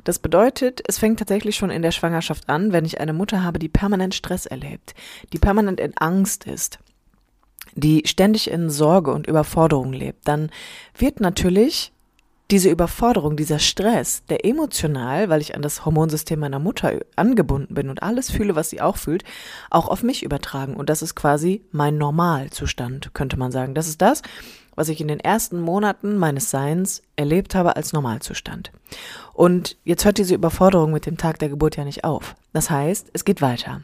Das 0.04 0.18
bedeutet, 0.18 0.82
es 0.86 0.98
fängt 0.98 1.18
tatsächlich 1.18 1.56
schon 1.56 1.70
in 1.70 1.82
der 1.82 1.92
Schwangerschaft 1.92 2.48
an, 2.48 2.72
wenn 2.72 2.84
ich 2.84 3.00
eine 3.00 3.12
Mutter 3.12 3.42
habe, 3.42 3.58
die 3.58 3.68
permanent 3.68 4.14
Stress 4.14 4.46
erlebt, 4.46 4.94
die 5.32 5.38
permanent 5.38 5.80
in 5.80 5.96
Angst 5.98 6.46
ist, 6.46 6.78
die 7.74 8.02
ständig 8.06 8.50
in 8.50 8.70
Sorge 8.70 9.12
und 9.12 9.26
Überforderung 9.26 9.92
lebt, 9.92 10.26
dann 10.26 10.50
wird 10.96 11.20
natürlich 11.20 11.92
diese 12.50 12.70
Überforderung, 12.70 13.36
dieser 13.36 13.58
Stress, 13.58 14.24
der 14.26 14.44
emotional, 14.44 15.28
weil 15.28 15.42
ich 15.42 15.54
an 15.54 15.62
das 15.62 15.84
Hormonsystem 15.84 16.40
meiner 16.40 16.58
Mutter 16.58 16.98
angebunden 17.14 17.74
bin 17.74 17.90
und 17.90 18.02
alles 18.02 18.30
fühle, 18.30 18.54
was 18.54 18.70
sie 18.70 18.80
auch 18.80 18.96
fühlt, 18.96 19.22
auch 19.70 19.88
auf 19.88 20.02
mich 20.02 20.22
übertragen. 20.22 20.74
Und 20.74 20.88
das 20.88 21.02
ist 21.02 21.14
quasi 21.14 21.62
mein 21.72 21.98
Normalzustand, 21.98 23.12
könnte 23.12 23.38
man 23.38 23.52
sagen. 23.52 23.74
Das 23.74 23.86
ist 23.86 24.00
das, 24.00 24.22
was 24.74 24.88
ich 24.88 25.00
in 25.00 25.08
den 25.08 25.20
ersten 25.20 25.60
Monaten 25.60 26.16
meines 26.16 26.50
Seins 26.50 27.02
erlebt 27.16 27.54
habe 27.54 27.76
als 27.76 27.92
Normalzustand. 27.92 28.72
Und 29.34 29.76
jetzt 29.84 30.04
hört 30.04 30.18
diese 30.18 30.34
Überforderung 30.34 30.92
mit 30.92 31.04
dem 31.04 31.18
Tag 31.18 31.38
der 31.40 31.50
Geburt 31.50 31.76
ja 31.76 31.84
nicht 31.84 32.04
auf. 32.04 32.34
Das 32.54 32.70
heißt, 32.70 33.10
es 33.12 33.24
geht 33.24 33.42
weiter. 33.42 33.82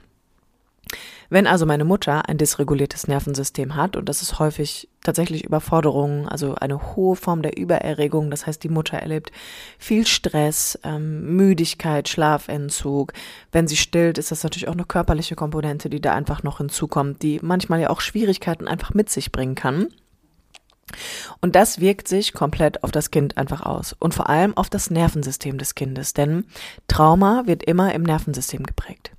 Wenn 1.30 1.46
also 1.46 1.66
meine 1.66 1.84
Mutter 1.84 2.28
ein 2.28 2.38
dysreguliertes 2.38 3.08
Nervensystem 3.08 3.74
hat, 3.74 3.96
und 3.96 4.08
das 4.08 4.22
ist 4.22 4.38
häufig 4.38 4.88
tatsächlich 5.02 5.44
Überforderung, 5.44 6.28
also 6.28 6.54
eine 6.54 6.94
hohe 6.94 7.16
Form 7.16 7.42
der 7.42 7.56
Übererregung, 7.56 8.30
das 8.30 8.46
heißt, 8.46 8.62
die 8.62 8.68
Mutter 8.68 8.98
erlebt 8.98 9.32
viel 9.78 10.06
Stress, 10.06 10.78
ähm, 10.82 11.36
Müdigkeit, 11.36 12.08
Schlafentzug. 12.08 13.12
Wenn 13.52 13.68
sie 13.68 13.76
stillt, 13.76 14.18
ist 14.18 14.30
das 14.30 14.42
natürlich 14.42 14.68
auch 14.68 14.74
eine 14.74 14.84
körperliche 14.84 15.36
Komponente, 15.36 15.90
die 15.90 16.00
da 16.00 16.14
einfach 16.14 16.42
noch 16.42 16.58
hinzukommt, 16.58 17.22
die 17.22 17.40
manchmal 17.42 17.80
ja 17.80 17.90
auch 17.90 18.00
Schwierigkeiten 18.00 18.68
einfach 18.68 18.94
mit 18.94 19.10
sich 19.10 19.32
bringen 19.32 19.54
kann. 19.54 19.88
Und 21.40 21.56
das 21.56 21.80
wirkt 21.80 22.08
sich 22.08 22.32
komplett 22.32 22.84
auf 22.84 22.90
das 22.90 23.10
Kind 23.10 23.36
einfach 23.36 23.62
aus 23.62 23.94
und 23.98 24.14
vor 24.14 24.28
allem 24.28 24.56
auf 24.56 24.70
das 24.70 24.90
Nervensystem 24.90 25.58
des 25.58 25.74
Kindes, 25.74 26.14
denn 26.14 26.44
Trauma 26.88 27.42
wird 27.46 27.62
immer 27.64 27.94
im 27.94 28.02
Nervensystem 28.02 28.64
geprägt. 28.64 29.10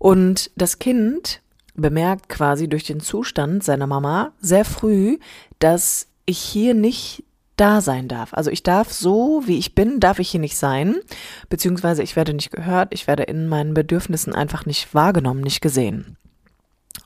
Und 0.00 0.50
das 0.56 0.78
Kind 0.78 1.42
bemerkt 1.74 2.30
quasi 2.30 2.68
durch 2.68 2.84
den 2.84 3.00
Zustand 3.00 3.62
seiner 3.62 3.86
Mama 3.86 4.32
sehr 4.40 4.64
früh, 4.64 5.18
dass 5.58 6.08
ich 6.24 6.38
hier 6.38 6.72
nicht 6.72 7.22
da 7.56 7.82
sein 7.82 8.08
darf. 8.08 8.32
Also 8.32 8.50
ich 8.50 8.62
darf 8.62 8.90
so, 8.90 9.42
wie 9.44 9.58
ich 9.58 9.74
bin, 9.74 10.00
darf 10.00 10.18
ich 10.18 10.30
hier 10.30 10.40
nicht 10.40 10.56
sein, 10.56 10.96
beziehungsweise 11.50 12.02
ich 12.02 12.16
werde 12.16 12.32
nicht 12.32 12.50
gehört, 12.50 12.94
ich 12.94 13.06
werde 13.06 13.24
in 13.24 13.46
meinen 13.46 13.74
Bedürfnissen 13.74 14.34
einfach 14.34 14.64
nicht 14.64 14.94
wahrgenommen, 14.94 15.42
nicht 15.42 15.60
gesehen. 15.60 16.16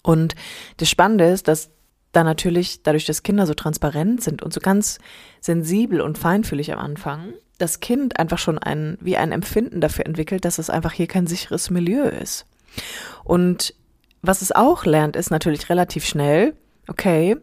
Und 0.02 0.36
das 0.76 0.88
Spannende 0.88 1.24
ist, 1.24 1.48
dass 1.48 1.70
da 2.12 2.22
natürlich, 2.22 2.84
dadurch, 2.84 3.06
dass 3.06 3.24
Kinder 3.24 3.48
so 3.48 3.54
transparent 3.54 4.22
sind 4.22 4.40
und 4.40 4.52
so 4.52 4.60
ganz 4.60 5.00
sensibel 5.40 6.00
und 6.00 6.16
feinfühlig 6.16 6.72
am 6.72 6.78
Anfang, 6.78 7.32
das 7.58 7.80
Kind 7.80 8.20
einfach 8.20 8.38
schon 8.38 8.58
ein, 8.58 8.98
wie 9.00 9.16
ein 9.16 9.32
Empfinden 9.32 9.80
dafür 9.80 10.06
entwickelt, 10.06 10.44
dass 10.44 10.58
es 10.58 10.70
einfach 10.70 10.92
hier 10.92 11.08
kein 11.08 11.26
sicheres 11.26 11.70
Milieu 11.70 12.04
ist. 12.04 12.46
Und 13.24 13.74
was 14.22 14.42
es 14.42 14.52
auch 14.52 14.84
lernt, 14.84 15.16
ist 15.16 15.30
natürlich 15.30 15.68
relativ 15.68 16.04
schnell, 16.04 16.54
okay, 16.88 17.36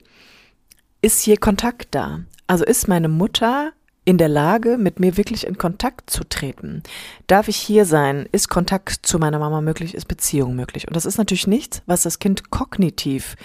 ist 1.02 1.22
hier 1.22 1.38
Kontakt 1.38 1.90
da? 1.92 2.22
Also 2.48 2.66
ist 2.66 2.88
meine 2.88 3.08
Mutter 3.08 3.72
in 4.04 4.18
der 4.18 4.30
Lage, 4.30 4.78
mit 4.78 5.00
mir 5.00 5.16
wirklich 5.16 5.46
in 5.46 5.58
Kontakt 5.58 6.10
zu 6.10 6.24
treten? 6.24 6.82
Darf 7.28 7.48
ich 7.48 7.58
hier 7.58 7.86
sein? 7.86 8.28
Ist 8.32 8.50
Kontakt 8.50 9.06
zu 9.06 9.20
meiner 9.20 9.40
Mama 9.40 9.62
möglich? 9.62 9.94
Ist 9.94 10.08
Beziehung 10.08 10.56
möglich? 10.56 10.88
Und 10.88 10.96
das 10.96 11.06
ist 11.06 11.18
natürlich 11.18 11.48
nichts, 11.48 11.84
was 11.86 12.02
das 12.02 12.20
Kind 12.20 12.50
kognitiv 12.50 13.36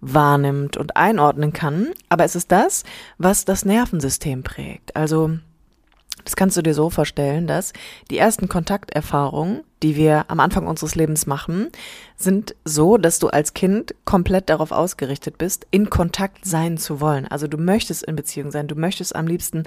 wahrnimmt 0.00 0.76
und 0.76 0.96
einordnen 0.96 1.52
kann, 1.52 1.88
aber 2.08 2.24
es 2.24 2.36
ist 2.36 2.52
das, 2.52 2.84
was 3.18 3.44
das 3.44 3.64
Nervensystem 3.64 4.42
prägt. 4.42 4.94
Also 4.96 5.38
das 6.28 6.36
kannst 6.36 6.58
du 6.58 6.62
dir 6.62 6.74
so 6.74 6.90
vorstellen, 6.90 7.46
dass 7.46 7.72
die 8.10 8.18
ersten 8.18 8.50
Kontakterfahrungen, 8.50 9.62
die 9.82 9.96
wir 9.96 10.26
am 10.28 10.40
Anfang 10.40 10.66
unseres 10.66 10.94
Lebens 10.94 11.26
machen, 11.26 11.68
sind 12.18 12.54
so, 12.66 12.98
dass 12.98 13.18
du 13.18 13.28
als 13.28 13.54
Kind 13.54 13.94
komplett 14.04 14.50
darauf 14.50 14.70
ausgerichtet 14.70 15.38
bist, 15.38 15.66
in 15.70 15.88
Kontakt 15.88 16.44
sein 16.44 16.76
zu 16.76 17.00
wollen. 17.00 17.26
Also 17.26 17.46
du 17.46 17.56
möchtest 17.56 18.02
in 18.02 18.14
Beziehung 18.14 18.50
sein, 18.50 18.68
du 18.68 18.74
möchtest 18.74 19.16
am 19.16 19.26
liebsten 19.26 19.62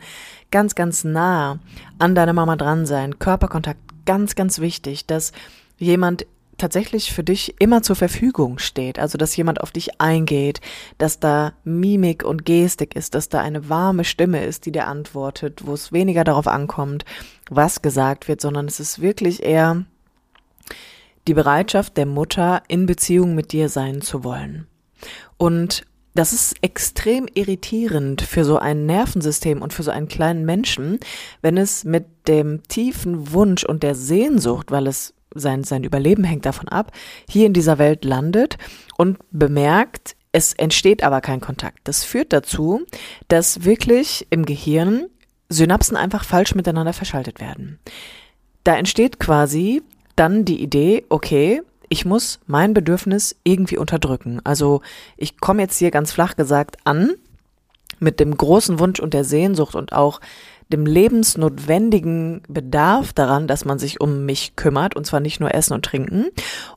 ganz, 0.52 0.76
ganz 0.76 1.04
nah 1.04 1.58
an 1.98 2.14
deiner 2.14 2.34
Mama 2.34 2.58
dran 2.58 2.86
sein. 2.86 3.18
Körperkontakt, 3.18 3.80
ganz, 4.06 4.36
ganz 4.36 4.60
wichtig, 4.60 5.08
dass 5.08 5.32
jemand 5.80 6.28
tatsächlich 6.62 7.12
für 7.12 7.24
dich 7.24 7.60
immer 7.60 7.82
zur 7.82 7.96
Verfügung 7.96 8.60
steht. 8.60 9.00
Also, 9.00 9.18
dass 9.18 9.36
jemand 9.36 9.62
auf 9.62 9.72
dich 9.72 10.00
eingeht, 10.00 10.62
dass 10.98 11.20
da 11.20 11.54
Mimik 11.64 12.24
und 12.24 12.46
Gestik 12.46 12.96
ist, 12.96 13.16
dass 13.16 13.30
da 13.30 13.42
eine 13.42 13.68
warme 13.68 14.04
Stimme 14.04 14.46
ist, 14.46 14.66
die 14.66 14.72
dir 14.72 14.88
antwortet, 14.88 15.66
wo 15.66 15.74
es 15.74 15.92
weniger 15.92 16.24
darauf 16.24 16.48
ankommt, 16.48 17.04
was 17.50 17.82
gesagt 17.82 18.28
wird, 18.28 18.40
sondern 18.40 18.68
es 18.68 18.80
ist 18.80 19.02
wirklich 19.02 19.44
eher 19.44 19.84
die 21.28 21.34
Bereitschaft 21.34 21.98
der 21.98 22.06
Mutter, 22.06 22.64
in 22.68 22.86
Beziehung 22.86 23.36
mit 23.36 23.52
dir 23.52 23.70
sein 23.70 24.02
zu 24.02 24.24
wollen. 24.24 24.68
Und 25.38 25.86
das 26.14 26.34
ist 26.34 26.56
extrem 26.62 27.28
irritierend 27.34 28.22
für 28.22 28.44
so 28.44 28.58
ein 28.58 28.86
Nervensystem 28.86 29.62
und 29.62 29.74
für 29.74 29.84
so 29.84 29.92
einen 29.92 30.08
kleinen 30.08 30.46
Menschen, 30.46 31.00
wenn 31.42 31.58
es 31.58 31.86
mit 31.86 32.06
dem 32.28 32.64
tiefen 32.68 33.32
Wunsch 33.32 33.64
und 33.64 33.82
der 33.84 33.96
Sehnsucht, 33.96 34.72
weil 34.72 34.88
es 34.88 35.14
sein, 35.34 35.64
sein 35.64 35.84
Überleben 35.84 36.24
hängt 36.24 36.46
davon 36.46 36.68
ab, 36.68 36.92
hier 37.30 37.46
in 37.46 37.54
dieser 37.54 37.78
Welt 37.78 38.06
landet 38.06 38.58
und 38.98 39.18
bemerkt, 39.32 40.16
es 40.32 40.54
entsteht 40.54 41.04
aber 41.04 41.22
kein 41.22 41.42
Kontakt. 41.42 41.80
Das 41.84 42.04
führt 42.04 42.32
dazu, 42.32 42.82
dass 43.28 43.64
wirklich 43.64 44.28
im 44.30 44.46
Gehirn 44.46 45.08
Synapsen 45.50 45.98
einfach 45.98 46.24
falsch 46.24 46.56
miteinander 46.56 46.94
verschaltet 46.94 47.42
werden. 47.42 47.80
Da 48.64 48.78
entsteht 48.78 49.20
quasi 49.20 49.82
dann 50.16 50.46
die 50.46 50.62
Idee, 50.62 51.06
okay, 51.10 51.62
ich 51.90 52.06
muss 52.06 52.40
mein 52.48 52.74
Bedürfnis 52.74 53.36
irgendwie 53.44 53.78
unterdrücken. 53.78 54.40
Also 54.46 54.82
ich 55.18 55.40
komme 55.40 55.62
jetzt 55.62 55.78
hier 55.78 55.92
ganz 55.92 56.14
flach 56.14 56.38
gesagt 56.38 56.78
an 56.86 57.12
mit 58.00 58.20
dem 58.20 58.36
großen 58.36 58.80
Wunsch 58.80 59.00
und 59.00 59.14
der 59.14 59.26
Sehnsucht 59.26 59.76
und 59.76 59.92
auch 59.92 60.22
dem 60.72 60.86
lebensnotwendigen 60.86 62.42
Bedarf 62.48 63.14
daran, 63.14 63.48
dass 63.48 63.66
man 63.66 63.80
sich 63.80 64.02
um 64.02 64.26
mich 64.26 64.56
kümmert, 64.56 64.96
und 64.96 65.06
zwar 65.06 65.20
nicht 65.20 65.40
nur 65.40 65.54
Essen 65.54 65.74
und 65.74 65.86
Trinken. 65.86 66.28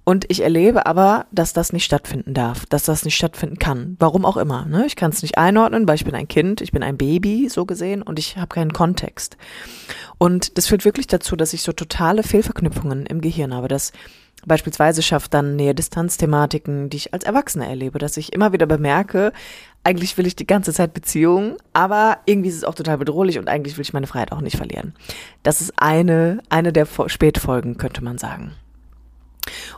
Und 0.04 0.26
ich 0.28 0.42
erlebe 0.42 0.86
aber, 0.86 1.26
dass 1.32 1.52
das 1.52 1.72
nicht 1.72 1.84
stattfinden 1.84 2.34
darf, 2.34 2.66
dass 2.66 2.84
das 2.84 3.04
nicht 3.04 3.16
stattfinden 3.16 3.58
kann. 3.58 3.96
Warum 3.98 4.24
auch 4.24 4.36
immer. 4.36 4.66
Ne? 4.66 4.84
Ich 4.86 4.96
kann 4.96 5.10
es 5.10 5.22
nicht 5.22 5.38
einordnen, 5.38 5.88
weil 5.88 5.96
ich 5.96 6.04
bin 6.04 6.14
ein 6.14 6.28
Kind, 6.28 6.60
ich 6.60 6.72
bin 6.72 6.82
ein 6.82 6.96
Baby, 6.96 7.48
so 7.48 7.64
gesehen, 7.64 8.02
und 8.02 8.18
ich 8.18 8.36
habe 8.36 8.54
keinen 8.54 8.72
Kontext. 8.72 9.36
Und 10.18 10.58
das 10.58 10.66
führt 10.66 10.84
wirklich 10.84 11.06
dazu, 11.06 11.36
dass 11.36 11.52
ich 11.52 11.62
so 11.62 11.72
totale 11.72 12.22
Fehlverknüpfungen 12.22 13.06
im 13.06 13.20
Gehirn 13.20 13.54
habe, 13.54 13.68
dass 13.68 13.92
Beispielsweise 14.46 15.02
schafft 15.02 15.34
dann 15.34 15.56
Nähe-Distanz-Thematiken, 15.56 16.90
die 16.90 16.96
ich 16.98 17.14
als 17.14 17.24
Erwachsene 17.24 17.68
erlebe, 17.68 17.98
dass 17.98 18.16
ich 18.16 18.32
immer 18.32 18.52
wieder 18.52 18.66
bemerke, 18.66 19.32
eigentlich 19.84 20.16
will 20.16 20.26
ich 20.26 20.34
die 20.34 20.46
ganze 20.46 20.72
Zeit 20.72 20.94
Beziehung, 20.94 21.56
aber 21.72 22.18
irgendwie 22.24 22.48
ist 22.48 22.56
es 22.56 22.64
auch 22.64 22.74
total 22.74 22.98
bedrohlich 22.98 23.38
und 23.38 23.48
eigentlich 23.48 23.76
will 23.76 23.82
ich 23.82 23.92
meine 23.92 24.06
Freiheit 24.06 24.32
auch 24.32 24.40
nicht 24.40 24.56
verlieren. 24.56 24.94
Das 25.42 25.60
ist 25.60 25.74
eine, 25.76 26.40
eine 26.48 26.72
der 26.72 26.86
Spätfolgen, 27.06 27.76
könnte 27.76 28.02
man 28.02 28.18
sagen. 28.18 28.52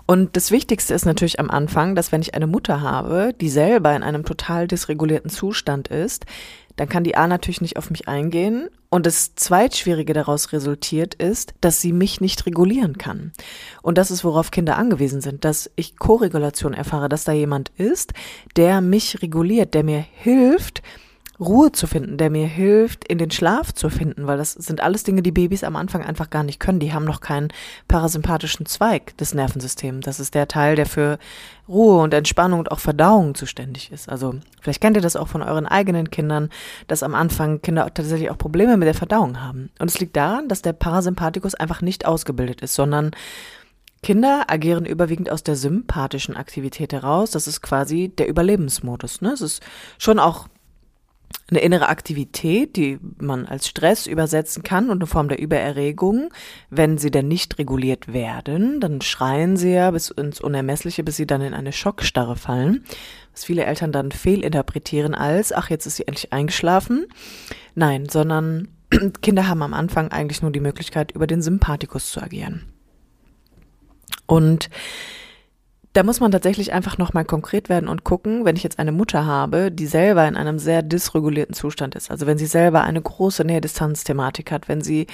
Und 0.07 0.37
das 0.37 0.51
Wichtigste 0.51 0.95
ist 0.95 1.07
natürlich 1.07 1.41
am 1.41 1.51
Anfang, 1.51 1.95
dass 1.95 2.13
wenn 2.13 2.23
ich 2.23 2.35
eine 2.35 2.47
Mutter 2.47 2.81
habe, 2.81 3.35
die 3.41 3.49
selber 3.49 3.95
in 3.95 4.03
einem 4.03 4.25
total 4.25 4.69
dysregulierten 4.69 5.31
Zustand 5.31 5.89
ist, 5.89 6.27
dann 6.77 6.89
kann 6.89 7.05
die 7.05 7.17
A 7.17 7.27
natürlich 7.27 7.63
nicht 7.63 7.79
auf 7.79 7.91
mich 7.91 8.07
eingehen. 8.07 8.69
Und 8.91 9.07
das 9.07 9.35
Zweitschwierige 9.35 10.13
daraus 10.13 10.53
resultiert 10.53 11.15
ist, 11.15 11.55
dass 11.61 11.81
sie 11.81 11.93
mich 11.93 12.21
nicht 12.21 12.47
regulieren 12.47 12.99
kann. 12.99 13.33
Und 13.83 13.99
das 13.99 14.11
ist, 14.11 14.25
worauf 14.25 14.51
Kinder 14.51 14.77
angewiesen 14.77 15.21
sind, 15.21 15.45
dass 15.45 15.71
ich 15.75 15.97
Koregulation 15.97 16.75
erfahre, 16.75 17.09
dass 17.09 17.25
da 17.25 17.33
jemand 17.33 17.71
ist, 17.77 18.13
der 18.57 18.81
mich 18.81 19.23
reguliert, 19.23 19.75
der 19.75 19.85
mir 19.85 20.05
hilft, 20.13 20.83
Ruhe 21.39 21.73
zu 21.73 21.87
finden, 21.87 22.17
der 22.17 22.31
mir 22.31 22.47
hilft, 22.47 23.07
in 23.07 23.19
den 23.19 23.31
Schlaf 23.31 23.73
zu 23.73 23.91
finden, 23.91 24.27
weil 24.27 24.39
das 24.39 24.53
sind 24.53 24.81
alles 24.81 25.05
Dinge, 25.05 25.23
die 25.23 25.33
Babys 25.33 25.65
am 25.65 25.77
Anfang 25.77 26.03
einfach 26.03 26.31
gar 26.31 26.43
nicht 26.43 26.61
können. 26.61 26.81
Die 26.81 26.93
haben 26.93 27.05
noch 27.05 27.21
keinen 27.21 27.53
parasympathischen 27.89 28.67
Zweig 28.67 29.17
des 29.19 29.35
Nervensystems. 29.35 30.05
Das 30.07 30.19
ist 30.19 30.35
der 30.35 30.49
Teil, 30.49 30.77
der 30.77 30.87
für 30.87 31.19
Ruhe 31.69 32.01
und 32.01 32.15
Entspannung 32.15 32.61
und 32.61 32.71
auch 32.71 32.79
Verdauung 32.79 33.35
zuständig 33.35 33.93
ist. 33.93 34.09
Also 34.09 34.37
vielleicht 34.61 34.81
kennt 34.81 34.97
ihr 34.97 35.03
das 35.03 35.17
auch 35.17 35.29
von 35.29 35.43
euren 35.43 35.67
eigenen 35.67 36.11
Kindern, 36.11 36.49
dass 36.87 37.03
am 37.03 37.15
Anfang 37.15 37.61
Kinder 37.61 37.85
tatsächlich 37.93 38.31
auch 38.31 38.39
Probleme 38.39 38.77
mit 38.77 38.87
der 38.87 38.95
Verdauung 38.95 39.41
haben. 39.43 39.71
Und 39.79 39.91
es 39.91 40.01
liegt 40.01 40.17
daran, 40.17 40.49
dass 40.49 40.63
der 40.63 40.73
Parasympathikus 40.73 41.55
einfach 41.55 41.83
nicht 41.83 42.07
ausgebildet 42.07 42.63
ist, 42.63 42.75
sondern 42.75 43.11
Kinder 44.03 44.45
agieren 44.47 44.87
überwiegend 44.87 45.31
aus 45.31 45.43
der 45.43 45.57
sympathischen 45.57 46.37
Aktivität 46.37 46.93
heraus. 46.93 47.33
Das 47.33 47.47
ist 47.47 47.61
quasi 47.61 48.09
der 48.09 48.29
Überlebensmodus. 48.29 49.21
Ne? 49.21 49.33
Es 49.33 49.41
ist 49.41 49.63
schon 49.99 50.19
auch 50.19 50.47
eine 51.49 51.61
innere 51.61 51.89
Aktivität, 51.89 52.77
die 52.77 52.99
man 53.19 53.47
als 53.47 53.69
Stress 53.69 54.07
übersetzen 54.07 54.65
kann 54.65 54.91
und 54.91 54.99
eine 54.99 55.07
Form 55.07 55.29
der 55.29 55.39
Übererregung. 55.39 56.31
Wenn 56.71 56.99
sie 56.99 57.13
denn 57.13 57.29
nicht 57.29 57.59
reguliert 57.59 58.13
werden, 58.13 58.81
dann 58.81 59.01
schreien 59.01 59.57
sie 59.57 59.73
ja 59.73 59.93
bis 59.93 60.11
ins 60.11 60.41
Unermessliche, 60.41 61.05
bis 61.05 61.17
sie 61.17 61.27
dann 61.27 61.43
in 61.43 61.55
eine 61.55 61.73
Schockstarre 61.73 62.37
fallen. 62.37 62.85
Was 63.33 63.45
viele 63.45 63.65
Eltern 63.65 63.93
dann 63.93 64.11
fehlinterpretieren 64.11 65.15
als, 65.15 65.53
ach, 65.53 65.71
jetzt 65.71 65.87
ist 65.87 65.97
sie 65.97 66.09
endlich 66.09 66.33
eingeschlafen. 66.33 67.07
Nein, 67.77 68.09
sondern 68.09 68.69
Kinder 69.23 69.47
haben 69.47 69.63
am 69.63 69.75
Anfang 69.75 70.11
eigentlich 70.11 70.43
nur 70.43 70.51
die 70.51 70.61
Möglichkeit, 70.61 71.13
über 71.13 71.29
den 71.29 71.43
Sympathikus 71.43 72.11
zu 72.11 72.21
agieren. 72.21 72.65
Und 74.27 74.69
da 75.97 76.03
muss 76.03 76.21
man 76.21 76.31
tatsächlich 76.31 76.75
einfach 76.75 76.99
nochmal 76.99 77.25
konkret 77.25 77.71
werden 77.71 77.89
und 77.89 78.05
gucken, 78.05 78.45
wenn 78.45 78.55
ich 78.55 78.63
jetzt 78.63 78.79
eine 78.79 78.93
Mutter 78.93 79.25
habe, 79.25 79.73
die 79.73 79.87
selber 79.87 80.29
in 80.29 80.37
einem 80.37 80.59
sehr 80.59 80.83
dysregulierten 80.83 81.55
Zustand 81.55 81.95
ist. 81.95 82.11
Also 82.11 82.27
wenn 82.27 82.37
sie 82.37 82.45
selber 82.45 82.85
eine 82.85 83.01
große 83.01 83.45
Nähe-Distanz-Thematik 83.45 84.53
hat, 84.53 84.69
wenn 84.69 84.83
sie 84.83 85.07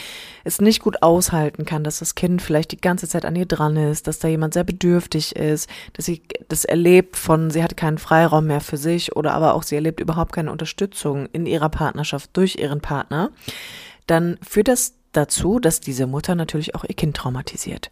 es 0.43 0.61
nicht 0.61 0.83
gut 0.83 1.01
aushalten 1.01 1.65
kann, 1.67 1.85
dass 1.85 2.01
das 2.01 2.17
Kind 2.17 2.43
vielleicht 2.43 2.73
die 2.73 2.81
ganze 2.81 3.09
Zeit 3.09 3.25
an 3.25 3.37
ihr 3.37 3.47
dran 3.47 3.77
ist, 3.77 4.09
dass 4.09 4.19
da 4.19 4.27
jemand 4.27 4.55
sehr 4.55 4.65
bedürftig 4.65 5.37
ist, 5.37 5.71
dass 5.93 6.07
sie 6.07 6.23
das 6.49 6.65
erlebt 6.65 7.17
von, 7.17 7.53
sie 7.53 7.62
hat 7.62 7.77
keinen 7.77 7.99
Freiraum 7.99 8.49
mehr 8.49 8.61
für 8.61 8.77
sich 8.77 9.15
oder 9.15 9.35
aber 9.35 9.55
auch 9.55 9.62
sie 9.62 9.77
erlebt 9.77 10.01
überhaupt 10.01 10.33
keine 10.33 10.51
Unterstützung 10.51 11.27
in 11.27 11.47
ihrer 11.47 11.69
Partnerschaft 11.69 12.31
durch 12.37 12.57
ihren 12.57 12.81
Partner, 12.81 13.31
dann 14.09 14.37
führt 14.43 14.67
das 14.67 14.95
dazu, 15.12 15.61
dass 15.61 15.79
diese 15.79 16.09
Mutter 16.09 16.35
natürlich 16.35 16.75
auch 16.75 16.83
ihr 16.83 16.97
Kind 16.97 17.17
traumatisiert. 17.17 17.89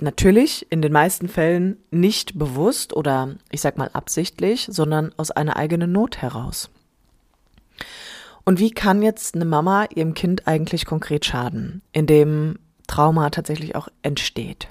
Natürlich 0.00 0.66
in 0.70 0.82
den 0.82 0.92
meisten 0.92 1.28
Fällen 1.28 1.76
nicht 1.90 2.38
bewusst 2.38 2.94
oder 2.94 3.36
ich 3.50 3.60
sag 3.60 3.76
mal 3.76 3.90
absichtlich, 3.92 4.66
sondern 4.70 5.12
aus 5.16 5.30
einer 5.30 5.56
eigenen 5.56 5.92
Not 5.92 6.18
heraus. 6.18 6.70
Und 8.44 8.58
wie 8.58 8.70
kann 8.70 9.02
jetzt 9.02 9.34
eine 9.34 9.44
Mama 9.44 9.86
ihrem 9.94 10.14
Kind 10.14 10.48
eigentlich 10.48 10.86
konkret 10.86 11.24
schaden, 11.24 11.82
indem 11.92 12.58
Trauma 12.86 13.30
tatsächlich 13.30 13.76
auch 13.76 13.88
entsteht? 14.02 14.68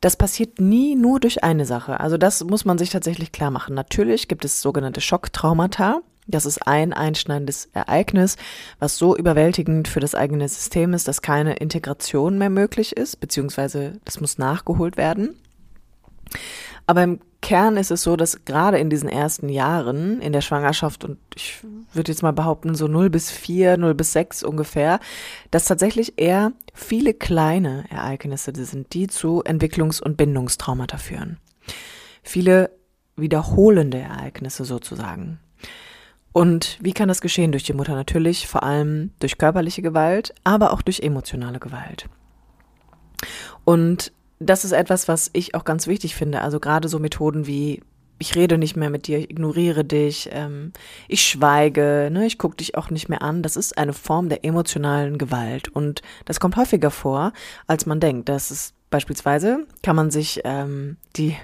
Das 0.00 0.16
passiert 0.16 0.60
nie 0.60 0.94
nur 0.94 1.20
durch 1.20 1.44
eine 1.44 1.66
Sache. 1.66 2.00
Also 2.00 2.16
das 2.16 2.44
muss 2.44 2.64
man 2.64 2.78
sich 2.78 2.90
tatsächlich 2.90 3.32
klar 3.32 3.50
machen. 3.50 3.74
Natürlich 3.74 4.28
gibt 4.28 4.44
es 4.44 4.62
sogenannte 4.62 5.00
Schocktraumata. 5.00 6.00
Das 6.28 6.44
ist 6.44 6.66
ein 6.66 6.92
einschneidendes 6.92 7.70
Ereignis, 7.72 8.36
was 8.78 8.98
so 8.98 9.16
überwältigend 9.16 9.88
für 9.88 10.00
das 10.00 10.14
eigene 10.14 10.46
System 10.46 10.92
ist, 10.92 11.08
dass 11.08 11.22
keine 11.22 11.56
Integration 11.56 12.36
mehr 12.36 12.50
möglich 12.50 12.96
ist, 12.96 13.18
beziehungsweise 13.18 13.94
das 14.04 14.20
muss 14.20 14.36
nachgeholt 14.36 14.98
werden. 14.98 15.36
Aber 16.86 17.02
im 17.02 17.20
Kern 17.40 17.76
ist 17.76 17.90
es 17.90 18.02
so, 18.02 18.16
dass 18.16 18.44
gerade 18.44 18.78
in 18.78 18.90
diesen 18.90 19.08
ersten 19.08 19.48
Jahren 19.48 20.20
in 20.20 20.32
der 20.32 20.40
Schwangerschaft 20.40 21.04
und 21.04 21.18
ich 21.34 21.58
würde 21.92 22.12
jetzt 22.12 22.22
mal 22.22 22.32
behaupten 22.32 22.74
so 22.74 22.88
0 22.88 23.10
bis 23.10 23.30
4, 23.30 23.76
0 23.76 23.94
bis 23.94 24.12
6 24.12 24.42
ungefähr, 24.42 24.98
dass 25.50 25.64
tatsächlich 25.64 26.14
eher 26.18 26.52
viele 26.74 27.14
kleine 27.14 27.84
Ereignisse 27.90 28.52
sind, 28.54 28.92
die 28.92 29.06
zu 29.06 29.42
Entwicklungs- 29.44 30.02
und 30.02 30.16
Bindungstraumata 30.16 30.98
führen. 30.98 31.38
Viele 32.22 32.70
wiederholende 33.16 33.98
Ereignisse 33.98 34.64
sozusagen. 34.64 35.40
Und 36.32 36.78
wie 36.80 36.92
kann 36.92 37.08
das 37.08 37.20
geschehen? 37.20 37.52
Durch 37.52 37.64
die 37.64 37.72
Mutter 37.72 37.94
natürlich, 37.94 38.46
vor 38.46 38.62
allem 38.62 39.10
durch 39.18 39.38
körperliche 39.38 39.82
Gewalt, 39.82 40.34
aber 40.44 40.72
auch 40.72 40.82
durch 40.82 41.00
emotionale 41.00 41.58
Gewalt. 41.58 42.08
Und 43.64 44.12
das 44.38 44.64
ist 44.64 44.72
etwas, 44.72 45.08
was 45.08 45.30
ich 45.32 45.54
auch 45.54 45.64
ganz 45.64 45.86
wichtig 45.86 46.14
finde. 46.14 46.42
Also 46.42 46.60
gerade 46.60 46.88
so 46.88 46.98
Methoden 46.98 47.46
wie 47.46 47.82
ich 48.18 48.34
rede 48.34 48.58
nicht 48.58 48.76
mehr 48.76 48.90
mit 48.90 49.06
dir, 49.06 49.18
ich 49.18 49.30
ignoriere 49.30 49.84
dich, 49.84 50.28
ähm, 50.32 50.72
ich 51.06 51.22
schweige, 51.22 52.08
ne, 52.12 52.26
ich 52.26 52.38
gucke 52.38 52.56
dich 52.56 52.76
auch 52.76 52.90
nicht 52.90 53.08
mehr 53.08 53.22
an. 53.22 53.42
Das 53.42 53.56
ist 53.56 53.78
eine 53.78 53.92
Form 53.92 54.28
der 54.28 54.44
emotionalen 54.44 55.18
Gewalt 55.18 55.68
und 55.68 56.02
das 56.24 56.40
kommt 56.40 56.56
häufiger 56.56 56.90
vor, 56.90 57.32
als 57.66 57.86
man 57.86 58.00
denkt. 58.00 58.28
Das 58.28 58.50
ist 58.50 58.74
beispielsweise 58.90 59.66
kann 59.82 59.96
man 59.96 60.10
sich 60.10 60.40
ähm, 60.44 60.96
die 61.16 61.36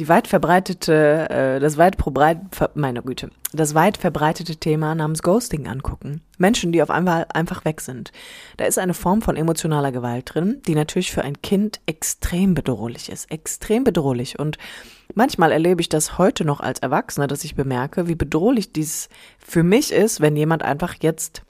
die 0.00 0.08
weit 0.08 0.28
verbreitete, 0.28 1.28
äh, 1.28 1.60
das 1.60 1.76
weit 1.76 2.00
verbreit, 2.02 2.38
meine 2.74 3.02
Güte, 3.02 3.28
das 3.52 3.74
weit 3.74 3.98
verbreitete 3.98 4.56
Thema 4.56 4.94
namens 4.94 5.22
Ghosting 5.22 5.68
angucken. 5.68 6.22
Menschen, 6.38 6.72
die 6.72 6.82
auf 6.82 6.88
einmal 6.88 7.26
einfach 7.34 7.66
weg 7.66 7.82
sind. 7.82 8.10
Da 8.56 8.64
ist 8.64 8.78
eine 8.78 8.94
Form 8.94 9.20
von 9.20 9.36
emotionaler 9.36 9.92
Gewalt 9.92 10.34
drin, 10.34 10.62
die 10.66 10.74
natürlich 10.74 11.12
für 11.12 11.20
ein 11.20 11.42
Kind 11.42 11.80
extrem 11.84 12.54
bedrohlich 12.54 13.10
ist. 13.10 13.30
Extrem 13.30 13.84
bedrohlich. 13.84 14.38
Und 14.38 14.56
manchmal 15.14 15.52
erlebe 15.52 15.82
ich 15.82 15.90
das 15.90 16.16
heute 16.16 16.46
noch 16.46 16.60
als 16.60 16.78
Erwachsener, 16.78 17.26
dass 17.26 17.44
ich 17.44 17.54
bemerke, 17.54 18.08
wie 18.08 18.14
bedrohlich 18.14 18.72
dies 18.72 19.10
für 19.38 19.62
mich 19.62 19.92
ist, 19.92 20.22
wenn 20.22 20.34
jemand 20.34 20.62
einfach 20.62 20.94
jetzt 21.02 21.42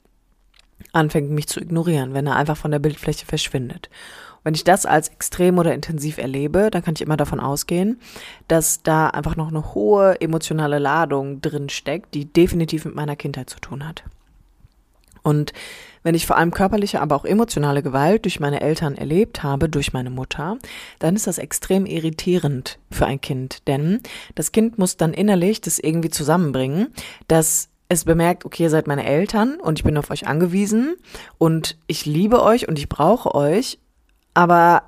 anfängt, 0.91 1.31
mich 1.31 1.47
zu 1.47 1.61
ignorieren, 1.61 2.13
wenn 2.13 2.27
er 2.27 2.35
einfach 2.35 2.57
von 2.57 2.71
der 2.71 2.79
Bildfläche 2.79 3.25
verschwindet. 3.25 3.89
Wenn 4.43 4.55
ich 4.55 4.63
das 4.63 4.85
als 4.85 5.09
extrem 5.09 5.57
oder 5.59 5.73
intensiv 5.73 6.17
erlebe, 6.17 6.69
dann 6.71 6.83
kann 6.83 6.95
ich 6.95 7.01
immer 7.01 7.17
davon 7.17 7.39
ausgehen, 7.39 7.99
dass 8.47 8.81
da 8.81 9.07
einfach 9.07 9.35
noch 9.35 9.49
eine 9.49 9.73
hohe 9.73 10.19
emotionale 10.19 10.79
Ladung 10.79 11.41
drin 11.41 11.69
steckt, 11.69 12.13
die 12.15 12.25
definitiv 12.25 12.85
mit 12.85 12.95
meiner 12.95 13.15
Kindheit 13.15 13.49
zu 13.49 13.59
tun 13.59 13.87
hat. 13.87 14.03
Und 15.23 15.53
wenn 16.03 16.15
ich 16.15 16.25
vor 16.25 16.37
allem 16.37 16.51
körperliche, 16.51 16.99
aber 16.99 17.15
auch 17.15 17.25
emotionale 17.25 17.83
Gewalt 17.83 18.25
durch 18.25 18.39
meine 18.39 18.61
Eltern 18.61 18.95
erlebt 18.95 19.43
habe, 19.43 19.69
durch 19.69 19.93
meine 19.93 20.09
Mutter, 20.09 20.57
dann 20.97 21.15
ist 21.15 21.27
das 21.27 21.37
extrem 21.37 21.85
irritierend 21.85 22.79
für 22.89 23.05
ein 23.05 23.21
Kind. 23.21 23.67
Denn 23.67 24.01
das 24.33 24.51
Kind 24.51 24.79
muss 24.79 24.97
dann 24.97 25.13
innerlich 25.13 25.61
das 25.61 25.77
irgendwie 25.77 26.09
zusammenbringen, 26.09 26.87
dass 27.27 27.69
es 27.87 28.05
bemerkt, 28.05 28.45
okay, 28.45 28.63
ihr 28.63 28.69
seid 28.69 28.87
meine 28.87 29.05
Eltern 29.05 29.59
und 29.59 29.77
ich 29.77 29.83
bin 29.83 29.97
auf 29.97 30.09
euch 30.09 30.25
angewiesen 30.25 30.95
und 31.37 31.77
ich 31.87 32.05
liebe 32.05 32.41
euch 32.41 32.67
und 32.67 32.79
ich 32.79 32.89
brauche 32.89 33.35
euch 33.35 33.79
aber 34.33 34.83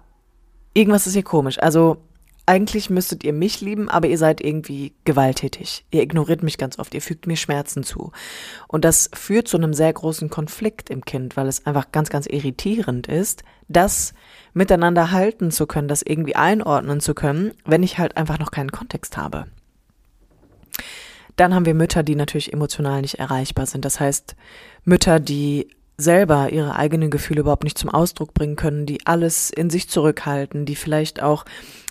irgendwas 0.73 1.07
ist 1.07 1.13
hier 1.13 1.23
komisch. 1.23 1.61
Also 1.61 1.97
eigentlich 2.45 2.89
müsstet 2.89 3.23
ihr 3.23 3.31
mich 3.31 3.61
lieben, 3.61 3.89
aber 3.89 4.07
ihr 4.07 4.17
seid 4.17 4.41
irgendwie 4.41 4.93
gewalttätig. 5.05 5.85
Ihr 5.91 6.01
ignoriert 6.01 6.43
mich 6.43 6.57
ganz 6.57 6.77
oft, 6.77 6.93
ihr 6.93 7.01
fügt 7.01 7.25
mir 7.25 7.37
Schmerzen 7.37 7.83
zu. 7.83 8.11
Und 8.67 8.83
das 8.83 9.09
führt 9.13 9.47
zu 9.47 9.55
einem 9.55 9.73
sehr 9.73 9.93
großen 9.93 10.29
Konflikt 10.29 10.89
im 10.89 11.05
Kind, 11.05 11.37
weil 11.37 11.47
es 11.47 11.65
einfach 11.65 11.91
ganz, 11.93 12.09
ganz 12.09 12.25
irritierend 12.25 13.07
ist, 13.07 13.43
das 13.69 14.13
miteinander 14.53 15.11
halten 15.11 15.51
zu 15.51 15.67
können, 15.67 15.87
das 15.87 16.01
irgendwie 16.01 16.35
einordnen 16.35 16.99
zu 16.99 17.13
können, 17.13 17.53
wenn 17.63 17.81
ich 17.81 17.97
halt 17.97 18.17
einfach 18.17 18.39
noch 18.39 18.51
keinen 18.51 18.71
Kontext 18.71 19.15
habe. 19.15 19.45
Dann 21.37 21.55
haben 21.55 21.65
wir 21.65 21.73
Mütter, 21.73 22.03
die 22.03 22.15
natürlich 22.15 22.51
emotional 22.51 23.01
nicht 23.01 23.19
erreichbar 23.19 23.65
sind. 23.65 23.85
Das 23.85 23.99
heißt, 23.99 24.35
Mütter, 24.83 25.19
die 25.19 25.69
selber 25.97 26.51
ihre 26.51 26.75
eigenen 26.75 27.11
Gefühle 27.11 27.41
überhaupt 27.41 27.63
nicht 27.63 27.77
zum 27.77 27.89
Ausdruck 27.89 28.33
bringen 28.33 28.55
können, 28.55 28.85
die 28.85 29.05
alles 29.05 29.49
in 29.49 29.69
sich 29.69 29.89
zurückhalten, 29.89 30.65
die 30.65 30.75
vielleicht 30.75 31.21
auch 31.21 31.45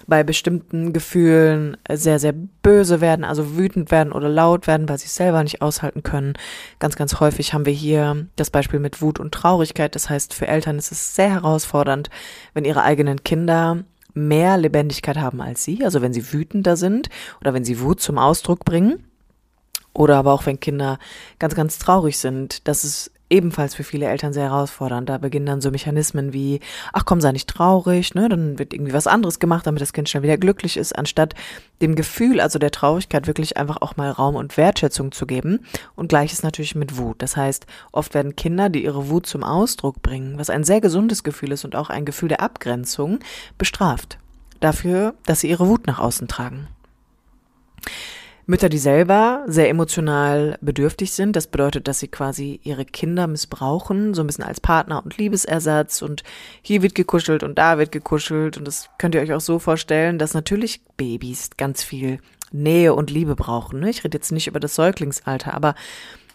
bei 0.06 0.24
bestimmten 0.24 0.92
Gefühlen 0.92 1.76
sehr, 1.90 2.18
sehr 2.18 2.32
böse 2.32 3.00
werden, 3.00 3.24
also 3.24 3.56
wütend 3.56 3.90
werden 3.90 4.12
oder 4.12 4.28
laut 4.28 4.66
werden, 4.66 4.88
weil 4.88 4.98
sie 4.98 5.06
es 5.06 5.14
selber 5.14 5.42
nicht 5.42 5.62
aushalten 5.62 6.02
können. 6.02 6.34
Ganz, 6.80 6.96
ganz 6.96 7.20
häufig 7.20 7.54
haben 7.54 7.66
wir 7.66 7.72
hier 7.72 8.26
das 8.36 8.50
Beispiel 8.50 8.80
mit 8.80 9.00
Wut 9.00 9.20
und 9.20 9.32
Traurigkeit. 9.32 9.94
Das 9.94 10.10
heißt, 10.10 10.34
für 10.34 10.48
Eltern 10.48 10.78
ist 10.78 10.90
es 10.90 11.14
sehr 11.14 11.30
herausfordernd, 11.30 12.10
wenn 12.54 12.64
ihre 12.64 12.82
eigenen 12.82 13.22
Kinder 13.22 13.84
mehr 14.14 14.58
Lebendigkeit 14.58 15.16
haben 15.16 15.40
als 15.40 15.64
sie, 15.64 15.84
also 15.84 16.02
wenn 16.02 16.12
sie 16.12 16.32
wütender 16.32 16.76
sind 16.76 17.08
oder 17.40 17.54
wenn 17.54 17.64
sie 17.64 17.80
Wut 17.80 18.00
zum 18.00 18.18
Ausdruck 18.18 18.64
bringen. 18.64 19.04
Oder 19.94 20.16
aber 20.16 20.32
auch 20.32 20.46
wenn 20.46 20.58
Kinder 20.58 20.98
ganz, 21.38 21.54
ganz 21.54 21.78
traurig 21.78 22.16
sind. 22.16 22.66
Das 22.66 22.82
ist 22.82 23.12
ebenfalls 23.32 23.74
für 23.74 23.82
viele 23.82 24.06
Eltern 24.06 24.32
sehr 24.32 24.44
herausfordernd. 24.44 25.08
Da 25.08 25.18
beginnen 25.18 25.46
dann 25.46 25.60
so 25.60 25.70
Mechanismen 25.70 26.32
wie, 26.32 26.60
ach 26.92 27.04
komm, 27.04 27.20
sei 27.20 27.32
nicht 27.32 27.48
traurig, 27.48 28.14
ne? 28.14 28.28
Dann 28.28 28.58
wird 28.58 28.74
irgendwie 28.74 28.92
was 28.92 29.06
anderes 29.06 29.40
gemacht, 29.40 29.66
damit 29.66 29.80
das 29.80 29.92
Kind 29.92 30.08
schnell 30.08 30.22
wieder 30.22 30.36
glücklich 30.36 30.76
ist, 30.76 30.96
anstatt 30.96 31.34
dem 31.80 31.94
Gefühl, 31.94 32.40
also 32.40 32.58
der 32.58 32.70
Traurigkeit, 32.70 33.26
wirklich 33.26 33.56
einfach 33.56 33.78
auch 33.80 33.96
mal 33.96 34.10
Raum 34.10 34.36
und 34.36 34.56
Wertschätzung 34.56 35.10
zu 35.10 35.26
geben. 35.26 35.66
Und 35.96 36.08
gleiches 36.08 36.42
natürlich 36.42 36.74
mit 36.74 36.98
Wut. 36.98 37.20
Das 37.22 37.36
heißt, 37.36 37.66
oft 37.90 38.14
werden 38.14 38.36
Kinder, 38.36 38.68
die 38.68 38.84
ihre 38.84 39.08
Wut 39.08 39.26
zum 39.26 39.42
Ausdruck 39.42 40.02
bringen, 40.02 40.38
was 40.38 40.50
ein 40.50 40.64
sehr 40.64 40.80
gesundes 40.80 41.24
Gefühl 41.24 41.52
ist 41.52 41.64
und 41.64 41.74
auch 41.74 41.90
ein 41.90 42.04
Gefühl 42.04 42.28
der 42.28 42.42
Abgrenzung, 42.42 43.18
bestraft. 43.56 44.18
Dafür, 44.60 45.14
dass 45.24 45.40
sie 45.40 45.48
ihre 45.48 45.66
Wut 45.66 45.86
nach 45.86 45.98
außen 45.98 46.28
tragen. 46.28 46.68
Mütter, 48.52 48.68
die 48.68 48.76
selber 48.76 49.44
sehr 49.46 49.70
emotional 49.70 50.58
bedürftig 50.60 51.12
sind. 51.12 51.36
Das 51.36 51.46
bedeutet, 51.46 51.88
dass 51.88 52.00
sie 52.00 52.08
quasi 52.08 52.60
ihre 52.62 52.84
Kinder 52.84 53.26
missbrauchen, 53.26 54.12
so 54.12 54.22
ein 54.22 54.26
bisschen 54.26 54.44
als 54.44 54.60
Partner 54.60 55.02
und 55.02 55.16
Liebesersatz 55.16 56.02
und 56.02 56.22
hier 56.60 56.82
wird 56.82 56.94
gekuschelt 56.94 57.44
und 57.44 57.56
da 57.56 57.78
wird 57.78 57.92
gekuschelt 57.92 58.58
und 58.58 58.68
das 58.68 58.90
könnt 58.98 59.14
ihr 59.14 59.22
euch 59.22 59.32
auch 59.32 59.40
so 59.40 59.58
vorstellen, 59.58 60.18
dass 60.18 60.34
natürlich 60.34 60.82
Babys 60.98 61.48
ganz 61.56 61.82
viel 61.82 62.18
Nähe 62.52 62.92
und 62.92 63.10
Liebe 63.10 63.36
brauchen. 63.36 63.80
Ne? 63.80 63.88
Ich 63.88 64.04
rede 64.04 64.18
jetzt 64.18 64.32
nicht 64.32 64.48
über 64.48 64.60
das 64.60 64.74
Säuglingsalter, 64.74 65.54
aber 65.54 65.74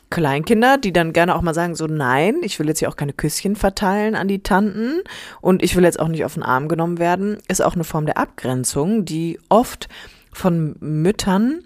Kleinkinder, 0.10 0.80
die 0.80 0.94
dann 0.94 1.14
gerne 1.14 1.36
auch 1.36 1.44
mal 1.44 1.54
sagen, 1.54 1.76
so 1.76 1.86
nein, 1.86 2.38
ich 2.42 2.58
will 2.58 2.68
jetzt 2.68 2.80
hier 2.80 2.90
auch 2.90 2.96
keine 2.96 3.14
Küsschen 3.14 3.56
verteilen 3.56 4.16
an 4.16 4.28
die 4.28 4.42
Tanten 4.42 5.02
und 5.40 5.62
ich 5.62 5.76
will 5.76 5.84
jetzt 5.84 6.00
auch 6.00 6.08
nicht 6.08 6.26
auf 6.26 6.34
den 6.34 6.42
Arm 6.42 6.68
genommen 6.68 6.98
werden, 6.98 7.38
ist 7.48 7.62
auch 7.62 7.76
eine 7.76 7.84
Form 7.84 8.08
der 8.08 8.18
Abgrenzung, 8.18 9.06
die 9.06 9.40
oft 9.50 9.88
von 10.34 10.78
Müttern 10.80 11.62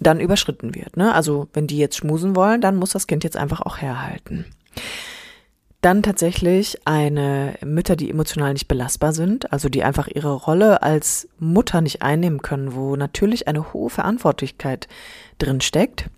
dann 0.00 0.20
überschritten 0.20 0.74
wird. 0.74 0.96
Ne? 0.96 1.14
Also 1.14 1.48
wenn 1.52 1.66
die 1.66 1.78
jetzt 1.78 1.96
schmusen 1.96 2.34
wollen, 2.34 2.60
dann 2.60 2.76
muss 2.76 2.90
das 2.90 3.06
Kind 3.06 3.22
jetzt 3.22 3.36
einfach 3.36 3.60
auch 3.60 3.78
herhalten. 3.78 4.46
Dann 5.82 6.02
tatsächlich 6.02 6.86
eine 6.86 7.54
Mütter, 7.64 7.96
die 7.96 8.10
emotional 8.10 8.52
nicht 8.52 8.68
belastbar 8.68 9.12
sind, 9.14 9.50
also 9.52 9.68
die 9.70 9.82
einfach 9.82 10.08
ihre 10.08 10.32
Rolle 10.32 10.82
als 10.82 11.28
Mutter 11.38 11.80
nicht 11.80 12.02
einnehmen 12.02 12.42
können, 12.42 12.74
wo 12.74 12.96
natürlich 12.96 13.48
eine 13.48 13.72
hohe 13.72 13.88
Verantwortlichkeit 13.88 14.88
drin 15.38 15.62
steckt, 15.62 16.10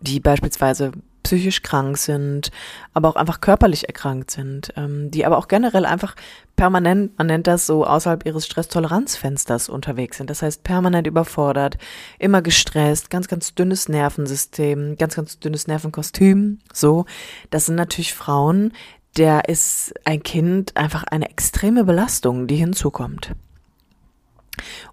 die 0.00 0.18
beispielsweise 0.18 0.92
psychisch 1.24 1.62
krank 1.62 1.98
sind, 1.98 2.52
aber 2.92 3.08
auch 3.08 3.16
einfach 3.16 3.40
körperlich 3.40 3.88
erkrankt 3.88 4.30
sind, 4.30 4.72
ähm, 4.76 5.10
die 5.10 5.26
aber 5.26 5.38
auch 5.38 5.48
generell 5.48 5.86
einfach 5.86 6.14
permanent, 6.54 7.18
man 7.18 7.26
nennt 7.26 7.48
das 7.48 7.66
so, 7.66 7.84
außerhalb 7.84 8.24
ihres 8.24 8.46
Stresstoleranzfensters 8.46 9.68
unterwegs 9.68 10.18
sind. 10.18 10.30
Das 10.30 10.42
heißt, 10.42 10.62
permanent 10.62 11.06
überfordert, 11.08 11.78
immer 12.18 12.42
gestresst, 12.42 13.10
ganz, 13.10 13.26
ganz 13.26 13.54
dünnes 13.54 13.88
Nervensystem, 13.88 14.96
ganz, 14.96 15.16
ganz 15.16 15.40
dünnes 15.40 15.66
Nervenkostüm, 15.66 16.60
so. 16.72 17.06
Das 17.50 17.66
sind 17.66 17.74
natürlich 17.74 18.14
Frauen, 18.14 18.72
der 19.16 19.48
ist 19.48 19.94
ein 20.04 20.22
Kind 20.22 20.76
einfach 20.76 21.04
eine 21.04 21.30
extreme 21.30 21.84
Belastung, 21.84 22.46
die 22.46 22.56
hinzukommt. 22.56 23.32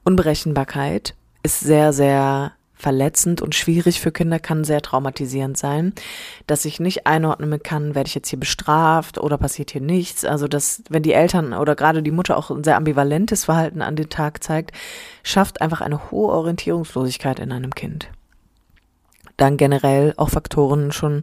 Unberechenbarkeit 0.04 1.16
ist 1.44 1.60
sehr, 1.60 1.94
sehr 1.94 2.54
verletzend 2.82 3.42
und 3.42 3.56
schwierig 3.56 4.02
für 4.02 4.12
Kinder, 4.12 4.40
kann 4.40 4.64
sehr 4.64 4.82
traumatisierend 4.82 5.58
sein, 5.58 5.94
dass 6.48 6.66
ich 6.66 6.80
nicht 6.80 7.08
einordnen 7.08 7.62
kann, 7.62 7.96
werde 7.96 8.08
ich 8.08 8.16
jetzt 8.16 8.30
hier 8.30 8.40
bestraft 8.40 9.18
oder 9.20 9.38
passiert 9.38 9.72
hier 9.72 9.82
nichts. 9.82 10.26
Also 10.26 10.48
dass, 10.48 10.84
wenn 10.90 11.04
die 11.04 11.14
Eltern 11.14 11.54
oder 11.54 11.76
gerade 11.76 12.02
die 12.04 12.12
Mutter 12.12 12.38
auch 12.38 12.50
ein 12.50 12.64
sehr 12.64 12.78
ambivalentes 12.78 13.46
Verhalten 13.46 13.82
an 13.82 13.96
den 13.96 14.10
Tag 14.10 14.44
zeigt, 14.44 14.72
schafft 15.24 15.62
einfach 15.62 15.82
eine 15.82 16.12
hohe 16.12 16.34
Orientierungslosigkeit 16.34 17.40
in 17.40 17.52
einem 17.52 17.74
Kind. 17.76 18.10
Dann 19.38 19.58
generell 19.58 20.14
auch 20.18 20.30
Faktoren 20.30 20.92
schon 20.92 21.22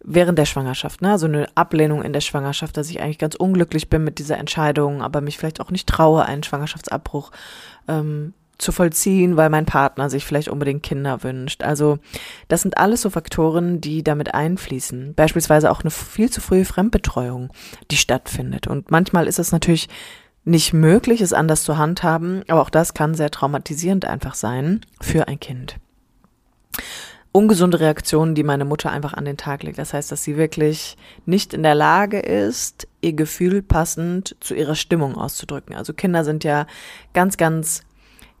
während 0.00 0.38
der 0.38 0.46
Schwangerschaft, 0.46 1.02
ne? 1.02 1.10
Also 1.10 1.26
eine 1.26 1.48
Ablehnung 1.54 2.02
in 2.02 2.12
der 2.12 2.20
Schwangerschaft, 2.20 2.76
dass 2.76 2.90
ich 2.90 3.00
eigentlich 3.00 3.18
ganz 3.18 3.34
unglücklich 3.34 3.88
bin 3.88 4.04
mit 4.04 4.18
dieser 4.18 4.38
Entscheidung, 4.38 5.02
aber 5.02 5.20
mich 5.20 5.38
vielleicht 5.38 5.60
auch 5.60 5.70
nicht 5.70 5.88
traue, 5.88 6.24
einen 6.24 6.42
Schwangerschaftsabbruch 6.42 7.30
ähm, 7.88 8.32
zu 8.58 8.72
vollziehen, 8.72 9.36
weil 9.36 9.50
mein 9.50 9.66
Partner 9.66 10.10
sich 10.10 10.24
vielleicht 10.24 10.48
unbedingt 10.48 10.82
Kinder 10.82 11.22
wünscht. 11.22 11.62
Also 11.62 11.98
das 12.48 12.62
sind 12.62 12.76
alles 12.76 13.02
so 13.02 13.10
Faktoren, 13.10 13.80
die 13.80 14.02
damit 14.02 14.34
einfließen. 14.34 15.14
Beispielsweise 15.14 15.70
auch 15.70 15.80
eine 15.80 15.90
viel 15.90 16.28
zu 16.28 16.40
frühe 16.40 16.64
Fremdbetreuung, 16.64 17.50
die 17.90 17.96
stattfindet. 17.96 18.66
Und 18.66 18.90
manchmal 18.90 19.28
ist 19.28 19.38
es 19.38 19.52
natürlich 19.52 19.88
nicht 20.44 20.72
möglich, 20.72 21.20
es 21.20 21.32
anders 21.32 21.62
zu 21.62 21.78
handhaben, 21.78 22.42
aber 22.48 22.62
auch 22.62 22.70
das 22.70 22.94
kann 22.94 23.14
sehr 23.14 23.30
traumatisierend 23.30 24.06
einfach 24.06 24.34
sein 24.34 24.80
für 25.00 25.28
ein 25.28 25.38
Kind. 25.38 25.76
Ungesunde 27.30 27.78
Reaktionen, 27.78 28.34
die 28.34 28.42
meine 28.42 28.64
Mutter 28.64 28.90
einfach 28.90 29.12
an 29.12 29.26
den 29.26 29.36
Tag 29.36 29.62
legt. 29.62 29.78
Das 29.78 29.92
heißt, 29.92 30.10
dass 30.10 30.24
sie 30.24 30.36
wirklich 30.36 30.96
nicht 31.26 31.52
in 31.52 31.62
der 31.62 31.74
Lage 31.74 32.18
ist, 32.18 32.88
ihr 33.02 33.12
Gefühl 33.12 33.62
passend 33.62 34.34
zu 34.40 34.54
ihrer 34.54 34.74
Stimmung 34.74 35.14
auszudrücken. 35.14 35.76
Also 35.76 35.92
Kinder 35.92 36.24
sind 36.24 36.42
ja 36.42 36.66
ganz, 37.12 37.36
ganz 37.36 37.82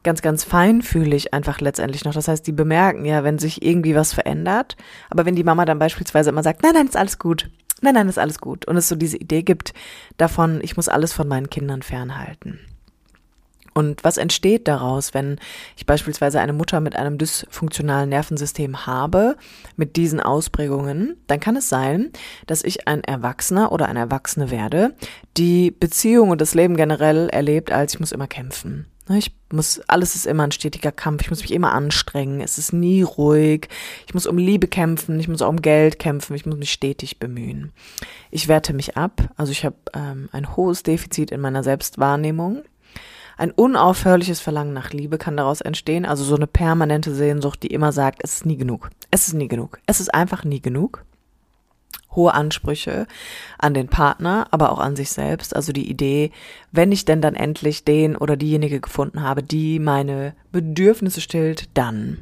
ganz, 0.02 0.22
ganz 0.22 0.44
feinfühlig 0.44 1.34
einfach 1.34 1.60
letztendlich 1.60 2.04
noch. 2.04 2.14
Das 2.14 2.28
heißt, 2.28 2.46
die 2.46 2.52
bemerken 2.52 3.04
ja, 3.04 3.24
wenn 3.24 3.38
sich 3.38 3.62
irgendwie 3.62 3.94
was 3.94 4.12
verändert. 4.12 4.76
Aber 5.10 5.26
wenn 5.26 5.36
die 5.36 5.44
Mama 5.44 5.64
dann 5.64 5.78
beispielsweise 5.78 6.30
immer 6.30 6.42
sagt, 6.42 6.62
nein, 6.62 6.72
nein, 6.74 6.86
ist 6.86 6.96
alles 6.96 7.18
gut. 7.18 7.50
Nein, 7.80 7.94
nein, 7.94 8.08
ist 8.08 8.18
alles 8.18 8.38
gut. 8.38 8.66
Und 8.66 8.76
es 8.76 8.88
so 8.88 8.96
diese 8.96 9.16
Idee 9.16 9.42
gibt 9.42 9.72
davon, 10.16 10.60
ich 10.62 10.76
muss 10.76 10.88
alles 10.88 11.12
von 11.12 11.28
meinen 11.28 11.50
Kindern 11.50 11.82
fernhalten. 11.82 12.58
Und 13.78 14.02
was 14.02 14.16
entsteht 14.16 14.66
daraus, 14.66 15.14
wenn 15.14 15.38
ich 15.76 15.86
beispielsweise 15.86 16.40
eine 16.40 16.52
Mutter 16.52 16.80
mit 16.80 16.96
einem 16.96 17.16
dysfunktionalen 17.16 18.08
Nervensystem 18.08 18.86
habe, 18.86 19.36
mit 19.76 19.94
diesen 19.94 20.18
Ausprägungen, 20.18 21.16
dann 21.28 21.38
kann 21.38 21.54
es 21.54 21.68
sein, 21.68 22.10
dass 22.48 22.64
ich 22.64 22.88
ein 22.88 23.04
Erwachsener 23.04 23.70
oder 23.70 23.86
eine 23.86 24.00
Erwachsene 24.00 24.50
werde, 24.50 24.96
die 25.36 25.70
Beziehung 25.70 26.30
und 26.30 26.40
das 26.40 26.54
Leben 26.54 26.76
generell 26.76 27.28
erlebt, 27.28 27.70
als 27.70 27.94
ich 27.94 28.00
muss 28.00 28.10
immer 28.10 28.26
kämpfen. 28.26 28.86
Ne, 29.08 29.18
ich 29.18 29.34
muss, 29.50 29.80
alles 29.86 30.14
ist 30.14 30.26
immer 30.26 30.44
ein 30.44 30.52
stetiger 30.52 30.92
Kampf. 30.92 31.22
Ich 31.22 31.30
muss 31.30 31.40
mich 31.40 31.52
immer 31.52 31.72
anstrengen. 31.72 32.40
Es 32.40 32.58
ist 32.58 32.72
nie 32.72 33.02
ruhig. 33.02 33.68
Ich 34.06 34.12
muss 34.12 34.26
um 34.26 34.36
Liebe 34.36 34.68
kämpfen. 34.68 35.18
Ich 35.18 35.28
muss 35.28 35.40
auch 35.40 35.48
um 35.48 35.62
Geld 35.62 35.98
kämpfen. 35.98 36.34
Ich 36.36 36.44
muss 36.44 36.58
mich 36.58 36.70
stetig 36.70 37.18
bemühen. 37.18 37.72
Ich 38.30 38.48
werte 38.48 38.74
mich 38.74 38.96
ab. 38.96 39.30
Also 39.36 39.52
ich 39.52 39.64
habe 39.64 39.76
ähm, 39.94 40.28
ein 40.32 40.56
hohes 40.56 40.82
Defizit 40.82 41.30
in 41.30 41.40
meiner 41.40 41.62
Selbstwahrnehmung. 41.62 42.62
Ein 43.38 43.52
unaufhörliches 43.52 44.40
Verlangen 44.40 44.74
nach 44.74 44.90
Liebe 44.90 45.16
kann 45.16 45.36
daraus 45.36 45.62
entstehen. 45.62 46.04
Also 46.04 46.24
so 46.24 46.36
eine 46.36 46.46
permanente 46.46 47.14
Sehnsucht, 47.14 47.62
die 47.62 47.68
immer 47.68 47.92
sagt, 47.92 48.20
es 48.22 48.34
ist 48.34 48.46
nie 48.46 48.56
genug. 48.56 48.90
Es 49.10 49.28
ist 49.28 49.34
nie 49.34 49.48
genug. 49.48 49.78
Es 49.86 50.00
ist 50.00 50.12
einfach 50.12 50.44
nie 50.44 50.60
genug 50.60 51.04
hohe 52.14 52.34
Ansprüche 52.34 53.06
an 53.58 53.74
den 53.74 53.88
Partner, 53.88 54.46
aber 54.50 54.72
auch 54.72 54.80
an 54.80 54.96
sich 54.96 55.10
selbst. 55.10 55.54
Also 55.54 55.72
die 55.72 55.88
Idee, 55.88 56.32
wenn 56.72 56.92
ich 56.92 57.04
denn 57.04 57.20
dann 57.20 57.34
endlich 57.34 57.84
den 57.84 58.16
oder 58.16 58.36
diejenige 58.36 58.80
gefunden 58.80 59.22
habe, 59.22 59.42
die 59.42 59.78
meine 59.78 60.34
Bedürfnisse 60.52 61.20
stillt, 61.20 61.68
dann. 61.74 62.18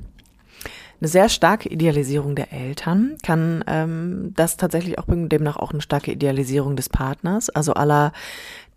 Eine 1.01 1.09
sehr 1.09 1.29
starke 1.29 1.69
Idealisierung 1.69 2.37
der 2.37 2.53
Eltern 2.53 3.17
kann 3.23 3.63
ähm, 3.67 4.33
das 4.35 4.57
tatsächlich 4.57 4.99
auch 4.99 5.05
bringen, 5.05 5.29
demnach 5.29 5.57
auch 5.57 5.73
eine 5.73 5.83
starke 5.83 6.11
Idealisierung 6.11 6.75
des 6.75 6.89
Partners. 6.89 7.51
Also 7.51 7.75
aller, 7.75 8.13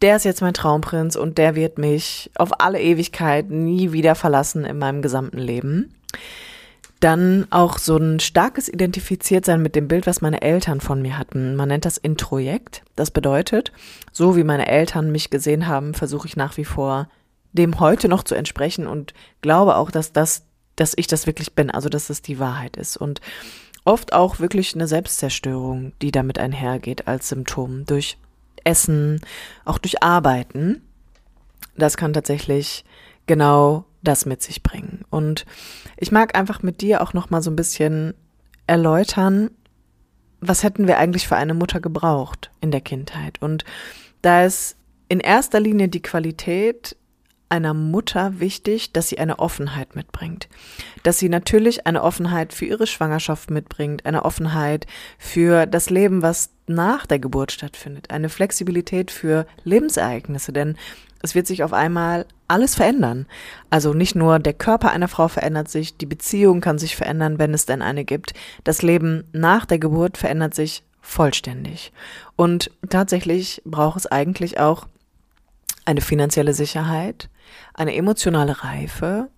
der 0.02 0.18
ist 0.18 0.26
jetzt 0.26 0.42
mein 0.42 0.54
Traumprinz 0.54 1.16
und 1.16 1.38
der 1.38 1.56
wird 1.56 1.78
mich 1.78 2.30
auf 2.36 2.60
alle 2.60 2.82
Ewigkeit 2.82 3.50
nie 3.50 3.94
wieder 3.94 4.16
verlassen 4.16 4.66
in 4.66 4.78
meinem 4.78 5.02
gesamten 5.02 5.38
Leben 5.38 5.94
dann 7.00 7.48
auch 7.50 7.78
so 7.78 7.96
ein 7.96 8.20
starkes 8.20 8.68
Identifiziertsein 8.68 9.62
mit 9.62 9.76
dem 9.76 9.88
Bild, 9.88 10.06
was 10.06 10.22
meine 10.22 10.42
Eltern 10.42 10.82
von 10.82 11.02
mir 11.02 11.18
hatten. 11.18 11.56
Man 11.56 11.70
nennt 11.70 11.86
das 11.86 11.98
Introjekt. 11.98 12.84
Das 12.96 13.12
bedeutet, 13.12 13.72
so 14.12 14.36
wie 14.36 14.44
meine 14.44 14.68
Eltern 14.68 15.12
mich 15.12 15.30
gesehen 15.30 15.68
haben, 15.68 15.94
versuche 15.94 16.28
ich 16.28 16.36
nach 16.36 16.58
wie 16.58 16.66
vor 16.66 17.08
dem 17.54 17.80
heute 17.80 18.10
noch 18.10 18.24
zu 18.24 18.36
entsprechen 18.36 18.86
und 18.86 19.14
glaube 19.42 19.78
auch, 19.78 19.92
dass 19.92 20.12
das, 20.12 20.44
dass 20.76 20.94
ich 20.96 21.08
das 21.08 21.26
wirklich 21.26 21.54
bin, 21.54 21.72
also 21.72 21.90
dass 21.90 22.08
das 22.08 22.22
die 22.22 22.40
Wahrheit 22.40 22.78
ist 22.78 22.98
und 22.98 23.22
oft 23.86 24.14
auch 24.14 24.40
wirklich 24.40 24.76
eine 24.76 24.88
Selbstzerstörung, 24.88 25.94
die 26.02 26.12
damit 26.12 26.38
einhergeht 26.38 27.08
als 27.08 27.30
Symptom 27.30 27.86
durch 27.86 28.18
Essen, 28.64 29.22
auch 29.66 29.78
durch 29.78 30.04
Arbeiten. 30.04 30.82
Das 31.76 31.98
kann 31.98 32.14
tatsächlich 32.14 32.84
genau 33.26 33.86
das 34.02 34.26
mit 34.26 34.42
sich 34.42 34.64
bringen. 34.64 35.06
Und 35.10 35.46
ich 35.98 36.12
mag 36.12 36.38
einfach 36.38 36.62
mit 36.62 36.82
dir 36.82 37.02
auch 37.02 37.14
noch 37.14 37.30
mal 37.30 37.42
so 37.42 37.52
ein 37.52 37.56
bisschen 37.56 38.14
erläutern, 38.68 39.52
was 40.42 40.64
hätten 40.64 40.88
wir 40.88 40.98
eigentlich 40.98 41.28
für 41.28 41.36
eine 41.36 41.54
Mutter 41.54 41.82
gebraucht 41.82 42.52
in 42.62 42.72
der 42.72 42.82
Kindheit? 42.82 43.42
Und 43.42 43.66
da 44.22 44.46
ist 44.46 44.78
in 45.10 45.20
erster 45.20 45.60
Linie 45.60 45.90
die 45.90 46.02
Qualität 46.02 46.96
einer 47.50 47.74
Mutter 47.74 48.40
wichtig, 48.40 48.94
dass 48.94 49.10
sie 49.10 49.18
eine 49.18 49.40
Offenheit 49.40 49.96
mitbringt. 49.96 50.48
Dass 51.04 51.18
sie 51.18 51.30
natürlich 51.30 51.88
eine 51.88 52.04
Offenheit 52.04 52.54
für 52.54 52.66
ihre 52.66 52.86
Schwangerschaft 52.86 53.50
mitbringt, 53.50 54.06
eine 54.06 54.24
Offenheit 54.24 54.86
für 55.18 55.66
das 55.66 55.90
Leben, 55.90 56.22
was 56.22 56.52
nach 56.68 57.08
der 57.08 57.18
Geburt 57.18 57.52
stattfindet, 57.52 58.12
eine 58.12 58.30
Flexibilität 58.30 59.10
für 59.10 59.48
Lebensereignisse, 59.64 60.54
denn 60.54 60.78
es 61.22 61.36
wird 61.36 61.48
sich 61.48 61.64
auf 61.64 61.74
einmal 61.74 62.26
alles 62.48 62.76
verändern. 62.76 63.26
Also 63.70 63.94
nicht 63.94 64.16
nur 64.16 64.40
der 64.40 64.54
Körper 64.54 64.92
einer 64.92 65.08
Frau 65.08 65.28
verändert 65.28 65.70
sich, 65.70 65.98
die 65.98 66.06
Beziehung 66.06 66.62
kann 66.62 66.80
sich 66.80 66.96
verändern, 66.96 67.40
wenn 67.40 67.54
es 67.54 67.66
denn 67.66 67.82
eine 67.82 68.06
gibt. 68.06 68.34
Das 68.64 68.82
Leben 68.82 69.26
nach 69.34 69.66
der 69.66 69.80
Geburt 69.80 70.18
verändert 70.18 70.56
sich 70.56 70.84
vollständig. 71.02 71.92
Und 72.36 72.72
tatsächlich 72.90 73.62
braucht 73.66 73.98
es 73.98 74.08
eigentlich 74.08 74.60
auch 74.60 74.88
eine 75.86 76.02
finanzielle 76.02 76.54
Sicherheit, 76.54 77.30
eine 77.74 77.96
emotionale 77.96 78.64
Reife, 78.64 79.30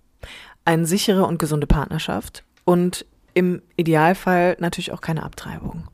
eine 0.64 0.86
sichere 0.86 1.24
und 1.24 1.38
gesunde 1.38 1.66
Partnerschaft 1.66 2.44
und 2.64 3.06
im 3.34 3.62
Idealfall 3.76 4.56
natürlich 4.60 4.92
auch 4.92 5.00
keine 5.00 5.22
Abtreibung. 5.22 5.88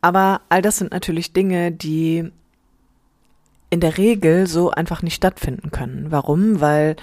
Aber 0.00 0.40
all 0.48 0.62
das 0.62 0.78
sind 0.78 0.90
natürlich 0.90 1.32
Dinge, 1.32 1.70
die 1.70 2.32
in 3.72 3.80
der 3.80 3.96
Regel 3.96 4.46
so 4.46 4.70
einfach 4.70 5.00
nicht 5.00 5.14
stattfinden 5.14 5.70
können. 5.70 6.10
Warum? 6.10 6.60
Weil 6.60 6.94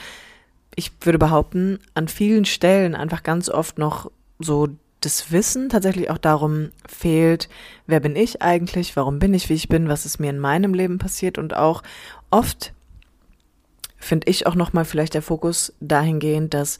ich 0.76 0.92
würde 1.02 1.18
behaupten, 1.18 1.80
an 1.96 2.08
vielen 2.08 2.46
Stellen 2.46 2.94
einfach 2.94 3.24
ganz 3.24 3.50
oft 3.50 3.80
noch 3.80 4.12
so 4.38 4.68
das 5.02 5.32
Wissen 5.32 5.70
tatsächlich 5.70 6.12
auch 6.12 6.20
darum 6.20 6.70
fehlt, 6.88 7.50
wer 7.88 8.00
bin 8.00 8.16
ich 8.16 8.44
eigentlich, 8.44 8.96
warum 8.96 9.18
bin 9.18 9.34
ich, 9.34 9.50
wie 9.50 9.56
ich 9.56 9.68
bin, 9.68 9.90
was 9.90 10.06
ist 10.06 10.20
mir 10.20 10.30
in 10.30 10.38
meinem 10.38 10.76
Leben 10.76 11.00
passiert 11.00 11.40
und 11.40 11.56
auch 11.56 11.82
oft 12.30 12.72
finde 13.98 14.30
ich 14.30 14.46
auch 14.46 14.54
nochmal 14.54 14.86
vielleicht 14.86 15.16
der 15.16 15.24
Fokus 15.24 15.74
dahingehend, 15.80 16.54
dass 16.54 16.78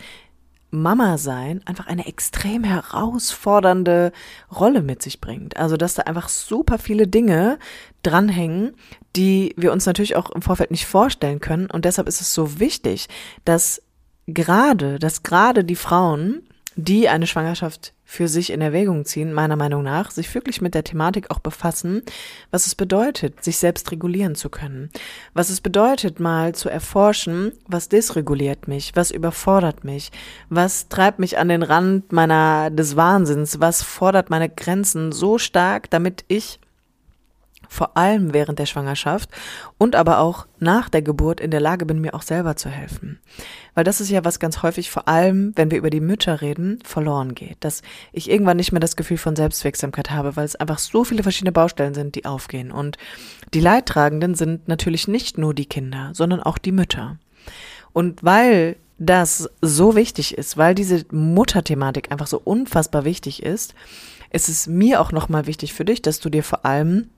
Mama 0.72 1.18
sein 1.18 1.62
einfach 1.66 1.88
eine 1.88 2.06
extrem 2.06 2.64
herausfordernde 2.64 4.12
Rolle 4.56 4.84
mit 4.84 5.02
sich 5.02 5.20
bringt. 5.20 5.58
Also, 5.58 5.78
dass 5.78 5.96
da 5.96 6.04
einfach 6.04 6.30
super 6.30 6.78
viele 6.78 7.08
Dinge 7.08 7.58
dranhängen, 8.04 8.76
die 9.16 9.54
wir 9.58 9.72
uns 9.72 9.86
natürlich 9.86 10.16
auch 10.16 10.30
im 10.30 10.42
Vorfeld 10.42 10.72
nicht 10.72 10.86
vorstellen 10.86 11.40
können. 11.40 11.70
Und 11.70 11.86
deshalb 11.86 12.08
ist 12.08 12.22
es 12.22 12.34
so 12.34 12.60
wichtig, 12.60 13.08
dass 13.46 13.82
gerade, 14.28 15.00
dass 15.00 15.24
gerade 15.24 15.64
die 15.64 15.76
Frauen, 15.76 16.44
die 16.76 17.10
eine 17.10 17.28
Schwangerschaft 17.28 17.94
für 18.06 18.28
sich 18.28 18.52
in 18.52 18.62
Erwägung 18.62 19.06
ziehen, 19.06 19.34
meiner 19.34 19.56
Meinung 19.56 19.84
nach, 19.84 20.10
sich 20.10 20.34
wirklich 20.34 20.62
mit 20.62 20.74
der 20.74 20.84
Thematik 20.84 21.30
auch 21.30 21.40
befassen, 21.40 22.02
was 22.50 22.66
es 22.66 22.74
bedeutet, 22.74 23.44
sich 23.44 23.58
selbst 23.58 23.92
regulieren 23.92 24.34
zu 24.34 24.50
können. 24.50 24.90
Was 25.34 25.50
es 25.50 25.62
bedeutet, 25.62 26.20
mal 26.20 26.56
zu 26.56 26.70
erforschen, 26.70 27.52
was 27.68 27.90
dysreguliert 27.90 28.68
mich, 28.68 28.96
was 28.96 29.12
überfordert 29.12 29.84
mich, 29.84 30.12
was 30.50 30.90
treibt 30.90 31.20
mich 31.20 31.38
an 31.38 31.50
den 31.50 31.62
Rand 31.62 32.12
meiner, 32.12 32.72
des 32.72 32.96
Wahnsinns, 32.96 33.60
was 33.60 33.84
fordert 33.84 34.32
meine 34.32 34.50
Grenzen 34.50 35.12
so 35.12 35.38
stark, 35.38 35.90
damit 35.92 36.26
ich 36.28 36.60
vor 37.70 37.96
allem 37.96 38.34
während 38.34 38.60
der 38.60 38.66
Schwangerschaft 38.66 39.30
und 39.78 39.96
aber 39.96 40.20
auch 40.20 40.48
nach 40.58 40.90
der 40.90 41.04
Geburt 41.04 41.40
in 41.40 41.52
der 41.52 41.62
Lage 41.62 41.86
bin, 41.86 42.02
mir 42.02 42.16
auch 42.16 42.24
selber 42.24 42.56
zu 42.56 42.68
helfen. 42.68 43.20
Weil 43.76 43.84
das 43.84 44.02
ist 44.02 44.10
ja 44.10 44.26
was 44.26 44.40
ganz 44.40 44.64
häufig, 44.64 44.90
vor 44.90 45.08
allem 45.08 45.54
wenn 45.56 45.72
wir 45.72 45.78
über 45.78 45.92
die 45.92 46.02
Mütter 46.02 46.42
reden, 46.42 46.80
verloren 46.84 47.36
geht. 47.36 47.58
Dass 47.62 47.84
ich 48.12 48.30
irgendwann 48.30 48.58
nicht 48.58 48.72
mehr 48.72 48.82
das 48.82 48.96
Gefühl 48.96 49.18
von 49.18 49.36
Selbstwirksamkeit 49.36 50.10
habe, 50.10 50.36
weil 50.36 50.46
es 50.46 50.56
einfach 50.56 50.80
so 50.80 51.04
viele 51.04 51.24
verschiedene 51.24 51.52
Baustellen 51.52 51.94
sind, 51.94 52.16
die 52.16 52.26
aufgehen. 52.26 52.72
Und 52.72 52.98
die 53.54 53.62
Leidtragenden 53.62 54.36
sind 54.36 54.68
natürlich 54.68 55.08
nicht 55.08 55.38
nur 55.38 55.54
die 55.54 55.68
Kinder, 55.68 56.10
sondern 56.14 56.42
auch 56.42 56.58
die 56.58 56.72
Mütter. 56.72 57.18
Und 57.94 58.24
weil 58.24 58.76
das 58.98 59.50
so 59.62 59.96
wichtig 59.96 60.38
ist, 60.38 60.58
weil 60.58 60.76
diese 60.76 61.06
Mutterthematik 61.12 62.12
einfach 62.12 62.28
so 62.28 62.42
unfassbar 62.44 63.06
wichtig 63.06 63.44
ist, 63.44 63.74
ist 64.32 64.50
es 64.50 64.68
mir 64.68 65.02
auch 65.02 65.12
nochmal 65.12 65.48
wichtig 65.48 65.74
für 65.74 65.86
dich, 65.86 66.02
dass 66.02 66.20
du 66.20 66.30
dir 66.30 66.44
vor 66.44 66.66
allem 66.66 67.10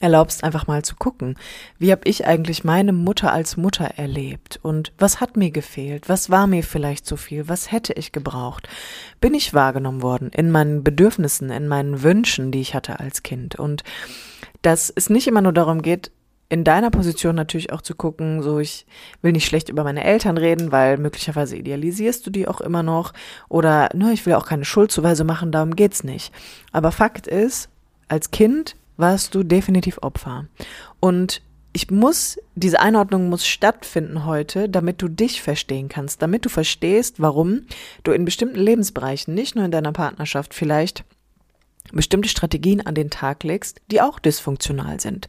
erlaubst, 0.00 0.44
einfach 0.44 0.66
mal 0.66 0.82
zu 0.82 0.96
gucken, 0.96 1.36
wie 1.78 1.92
habe 1.92 2.02
ich 2.04 2.26
eigentlich 2.26 2.64
meine 2.64 2.92
Mutter 2.92 3.32
als 3.32 3.56
Mutter 3.56 3.84
erlebt? 3.96 4.58
Und 4.62 4.92
was 4.98 5.20
hat 5.20 5.36
mir 5.36 5.50
gefehlt, 5.50 6.08
was 6.08 6.30
war 6.30 6.46
mir 6.46 6.62
vielleicht 6.62 7.06
zu 7.06 7.16
viel, 7.16 7.48
was 7.48 7.70
hätte 7.70 7.92
ich 7.92 8.12
gebraucht, 8.12 8.68
bin 9.20 9.34
ich 9.34 9.54
wahrgenommen 9.54 10.02
worden 10.02 10.30
in 10.34 10.50
meinen 10.50 10.82
Bedürfnissen, 10.82 11.50
in 11.50 11.68
meinen 11.68 12.02
Wünschen, 12.02 12.50
die 12.50 12.60
ich 12.60 12.74
hatte 12.74 13.00
als 13.00 13.22
Kind? 13.22 13.56
Und 13.56 13.84
dass 14.62 14.90
es 14.94 15.10
nicht 15.10 15.26
immer 15.26 15.42
nur 15.42 15.52
darum 15.52 15.82
geht, 15.82 16.10
in 16.48 16.64
deiner 16.64 16.90
Position 16.90 17.34
natürlich 17.34 17.72
auch 17.72 17.80
zu 17.80 17.94
gucken, 17.94 18.42
so 18.42 18.58
ich 18.58 18.84
will 19.22 19.32
nicht 19.32 19.46
schlecht 19.46 19.70
über 19.70 19.84
meine 19.84 20.04
Eltern 20.04 20.36
reden, 20.36 20.70
weil 20.70 20.98
möglicherweise 20.98 21.56
idealisierst 21.56 22.26
du 22.26 22.30
die 22.30 22.46
auch 22.46 22.60
immer 22.60 22.82
noch 22.82 23.14
oder 23.48 23.88
ne, 23.94 24.12
ich 24.12 24.26
will 24.26 24.34
auch 24.34 24.44
keine 24.44 24.66
Schuldzuweise 24.66 25.24
machen, 25.24 25.50
darum 25.50 25.74
geht's 25.74 26.04
nicht. 26.04 26.30
Aber 26.70 26.92
Fakt 26.92 27.26
ist, 27.26 27.70
als 28.08 28.30
Kind 28.32 28.76
warst 28.96 29.34
du 29.34 29.42
definitiv 29.42 29.98
Opfer. 30.02 30.46
Und 31.00 31.42
ich 31.72 31.90
muss, 31.90 32.38
diese 32.54 32.80
Einordnung 32.80 33.28
muss 33.28 33.46
stattfinden 33.46 34.26
heute, 34.26 34.68
damit 34.68 35.00
du 35.00 35.08
dich 35.08 35.40
verstehen 35.40 35.88
kannst, 35.88 36.20
damit 36.20 36.44
du 36.44 36.50
verstehst, 36.50 37.20
warum 37.20 37.62
du 38.04 38.12
in 38.12 38.24
bestimmten 38.24 38.58
Lebensbereichen, 38.58 39.32
nicht 39.32 39.56
nur 39.56 39.64
in 39.64 39.70
deiner 39.70 39.92
Partnerschaft, 39.92 40.52
vielleicht 40.52 41.04
bestimmte 41.90 42.28
Strategien 42.28 42.80
an 42.80 42.94
den 42.94 43.10
Tag 43.10 43.42
legst, 43.42 43.80
die 43.90 44.00
auch 44.00 44.18
dysfunktional 44.18 45.00
sind. 45.00 45.28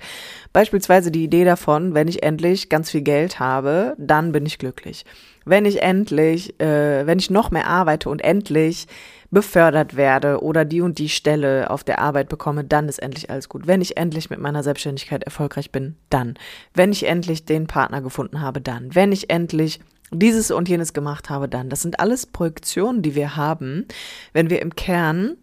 Beispielsweise 0.51 1.11
die 1.11 1.23
Idee 1.23 1.45
davon, 1.45 1.93
wenn 1.93 2.07
ich 2.07 2.23
endlich 2.23 2.69
ganz 2.69 2.91
viel 2.91 3.01
Geld 3.01 3.39
habe, 3.39 3.95
dann 3.97 4.31
bin 4.31 4.45
ich 4.45 4.59
glücklich. 4.59 5.05
Wenn 5.45 5.65
ich 5.65 5.81
endlich, 5.81 6.59
äh, 6.59 7.05
wenn 7.05 7.19
ich 7.19 7.29
noch 7.29 7.51
mehr 7.51 7.67
arbeite 7.67 8.09
und 8.09 8.23
endlich 8.23 8.87
befördert 9.31 9.95
werde 9.95 10.43
oder 10.43 10.63
die 10.63 10.81
und 10.81 10.99
die 10.99 11.09
Stelle 11.09 11.71
auf 11.71 11.83
der 11.83 11.99
Arbeit 11.99 12.29
bekomme, 12.29 12.63
dann 12.63 12.87
ist 12.87 12.99
endlich 12.99 13.31
alles 13.31 13.49
gut. 13.49 13.65
Wenn 13.65 13.81
ich 13.81 13.97
endlich 13.97 14.29
mit 14.29 14.39
meiner 14.39 14.61
Selbstständigkeit 14.61 15.23
erfolgreich 15.23 15.71
bin, 15.71 15.95
dann. 16.09 16.35
Wenn 16.73 16.91
ich 16.91 17.07
endlich 17.07 17.43
den 17.45 17.65
Partner 17.65 18.01
gefunden 18.01 18.41
habe, 18.41 18.61
dann. 18.61 18.93
Wenn 18.93 19.11
ich 19.11 19.31
endlich 19.31 19.79
dieses 20.11 20.51
und 20.51 20.69
jenes 20.69 20.93
gemacht 20.93 21.31
habe, 21.31 21.49
dann. 21.49 21.69
Das 21.69 21.81
sind 21.81 21.99
alles 21.99 22.27
Projektionen, 22.27 23.01
die 23.01 23.15
wir 23.15 23.35
haben, 23.35 23.87
wenn 24.33 24.51
wir 24.51 24.61
im 24.61 24.75
Kern 24.75 25.35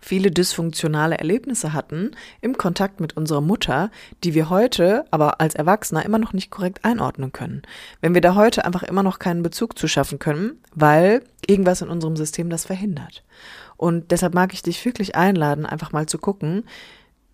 viele 0.00 0.30
dysfunktionale 0.30 1.18
Erlebnisse 1.18 1.72
hatten 1.72 2.12
im 2.40 2.56
Kontakt 2.56 3.00
mit 3.00 3.16
unserer 3.16 3.40
Mutter, 3.40 3.90
die 4.24 4.34
wir 4.34 4.50
heute 4.50 5.04
aber 5.10 5.40
als 5.40 5.54
Erwachsener 5.54 6.04
immer 6.04 6.18
noch 6.18 6.32
nicht 6.32 6.50
korrekt 6.50 6.84
einordnen 6.84 7.32
können. 7.32 7.62
Wenn 8.00 8.14
wir 8.14 8.20
da 8.20 8.34
heute 8.34 8.64
einfach 8.64 8.82
immer 8.82 9.02
noch 9.02 9.18
keinen 9.18 9.42
Bezug 9.42 9.78
zu 9.78 9.88
schaffen 9.88 10.18
können, 10.18 10.60
weil 10.74 11.22
irgendwas 11.46 11.82
in 11.82 11.88
unserem 11.88 12.16
System 12.16 12.50
das 12.50 12.64
verhindert. 12.64 13.24
Und 13.76 14.10
deshalb 14.10 14.34
mag 14.34 14.52
ich 14.52 14.62
dich 14.62 14.84
wirklich 14.84 15.14
einladen, 15.14 15.66
einfach 15.66 15.92
mal 15.92 16.06
zu 16.06 16.18
gucken, 16.18 16.64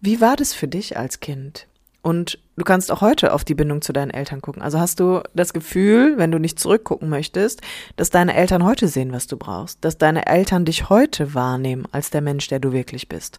wie 0.01 0.21
war 0.21 0.37
das 0.37 0.53
für 0.53 0.69
dich 0.69 0.99
als 0.99 1.21
Kind? 1.21 1.67
Und 2.05 2.39
du 2.57 2.65
kannst 2.65 2.93
auch 2.93 3.01
heute 3.01 3.33
auf 3.33 3.45
die 3.45 3.55
Bindung 3.55 3.81
zu 3.81 3.95
deinen 3.95 4.11
Eltern 4.11 4.43
gucken. 4.43 4.61
Also 4.61 4.79
hast 4.79 5.01
du 5.01 5.23
das 5.33 5.55
Gefühl, 5.55 6.19
wenn 6.19 6.31
du 6.31 6.39
nicht 6.39 6.61
zurückgucken 6.61 7.09
möchtest, 7.09 7.63
dass 7.97 8.11
deine 8.11 8.35
Eltern 8.35 8.63
heute 8.63 8.89
sehen, 8.89 9.11
was 9.11 9.27
du 9.27 9.39
brauchst, 9.39 9.83
dass 9.83 9.97
deine 9.97 10.27
Eltern 10.27 10.67
dich 10.67 10.91
heute 10.91 11.33
wahrnehmen 11.33 11.89
als 11.93 12.11
der 12.11 12.21
Mensch, 12.21 12.47
der 12.49 12.59
du 12.59 12.73
wirklich 12.73 13.09
bist. 13.09 13.39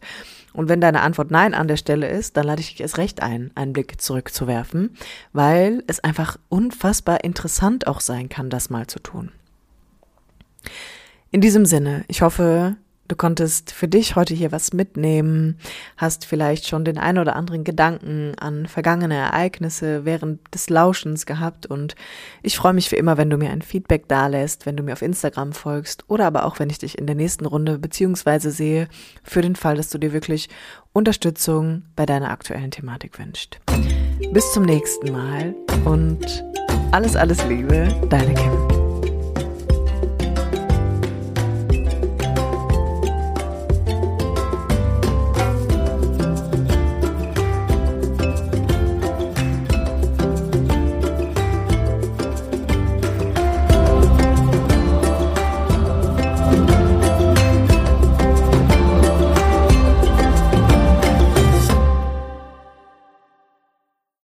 Und 0.51 0.67
wenn 0.67 0.82
deine 0.82 1.01
Antwort 1.01 1.30
Nein 1.30 1.54
an 1.54 1.67
der 1.67 1.78
Stelle 1.78 2.10
ist, 2.10 2.38
dann 2.38 2.47
lade 2.47 2.60
ich 2.60 2.71
dich 2.71 2.82
erst 2.82 2.97
recht 2.97 3.21
ein, 3.21 3.51
einen 3.54 3.71
Blick 3.71 4.01
zurückzuwerfen, 4.01 4.97
weil 5.32 5.84
es 5.86 5.99
einfach 5.99 6.38
unfassbar 6.49 7.23
interessant 7.23 7.86
auch 7.86 7.99
sein 7.99 8.30
kann, 8.30 8.49
das 8.49 8.71
mal 8.71 8.88
zu 8.88 8.97
tun. 8.97 9.32
In 11.30 11.41
diesem 11.41 11.67
Sinne, 11.67 12.04
ich 12.08 12.23
hoffe, 12.23 12.78
Du 13.08 13.15
konntest 13.15 13.72
für 13.72 13.88
dich 13.88 14.15
heute 14.15 14.34
hier 14.34 14.52
was 14.52 14.74
mitnehmen, 14.74 15.60
hast 15.96 16.26
vielleicht 16.26 16.68
schon 16.68 16.86
den 16.86 16.98
ein 16.98 17.20
oder 17.20 17.36
anderen 17.36 17.63
Gedanken 17.63 18.34
an 18.39 18.65
vergangene 18.65 19.15
Ereignisse 19.15 20.06
während 20.06 20.39
des 20.54 20.70
Lauschens 20.70 21.28
gehabt 21.28 21.68
und 21.68 21.96
ich 22.41 22.58
freue 22.58 22.74
mich 22.74 22.91
wie 22.91 22.96
immer, 22.96 23.18
wenn 23.18 23.30
du 23.30 23.38
mir 23.38 23.52
ein 23.52 23.62
Feedback 23.62 24.08
dalässt, 24.08 24.65
wenn 24.65 24.76
du 24.76 24.82
mir 24.82 24.94
auf 24.94 25.04
Instagram 25.04 25.54
folgst 25.54 26.06
oder 26.08 26.26
aber 26.26 26.46
auch, 26.46 26.58
wenn 26.58 26.72
ich 26.72 26.80
dich 26.80 26.98
in 26.98 27.06
der 27.06 27.15
nächsten 27.15 27.46
Runde 27.46 27.78
beziehungsweise 27.78 28.50
sehe, 28.50 28.88
für 29.24 29.44
den 29.44 29.56
Fall, 29.56 29.76
dass 29.76 29.89
du 29.89 30.00
dir 30.00 30.12
wirklich 30.12 30.50
Unterstützung 30.91 31.84
bei 31.96 32.08
deiner 32.08 32.32
aktuellen 32.32 32.72
Thematik 32.72 33.20
wünscht. 33.20 33.60
Bis 34.32 34.52
zum 34.52 34.63
nächsten 34.63 35.12
Mal 35.12 35.54
und 35.84 36.44
alles, 36.91 37.15
alles 37.15 37.46
Liebe, 37.46 37.88
deine 38.10 38.34
Kim. 38.34 38.74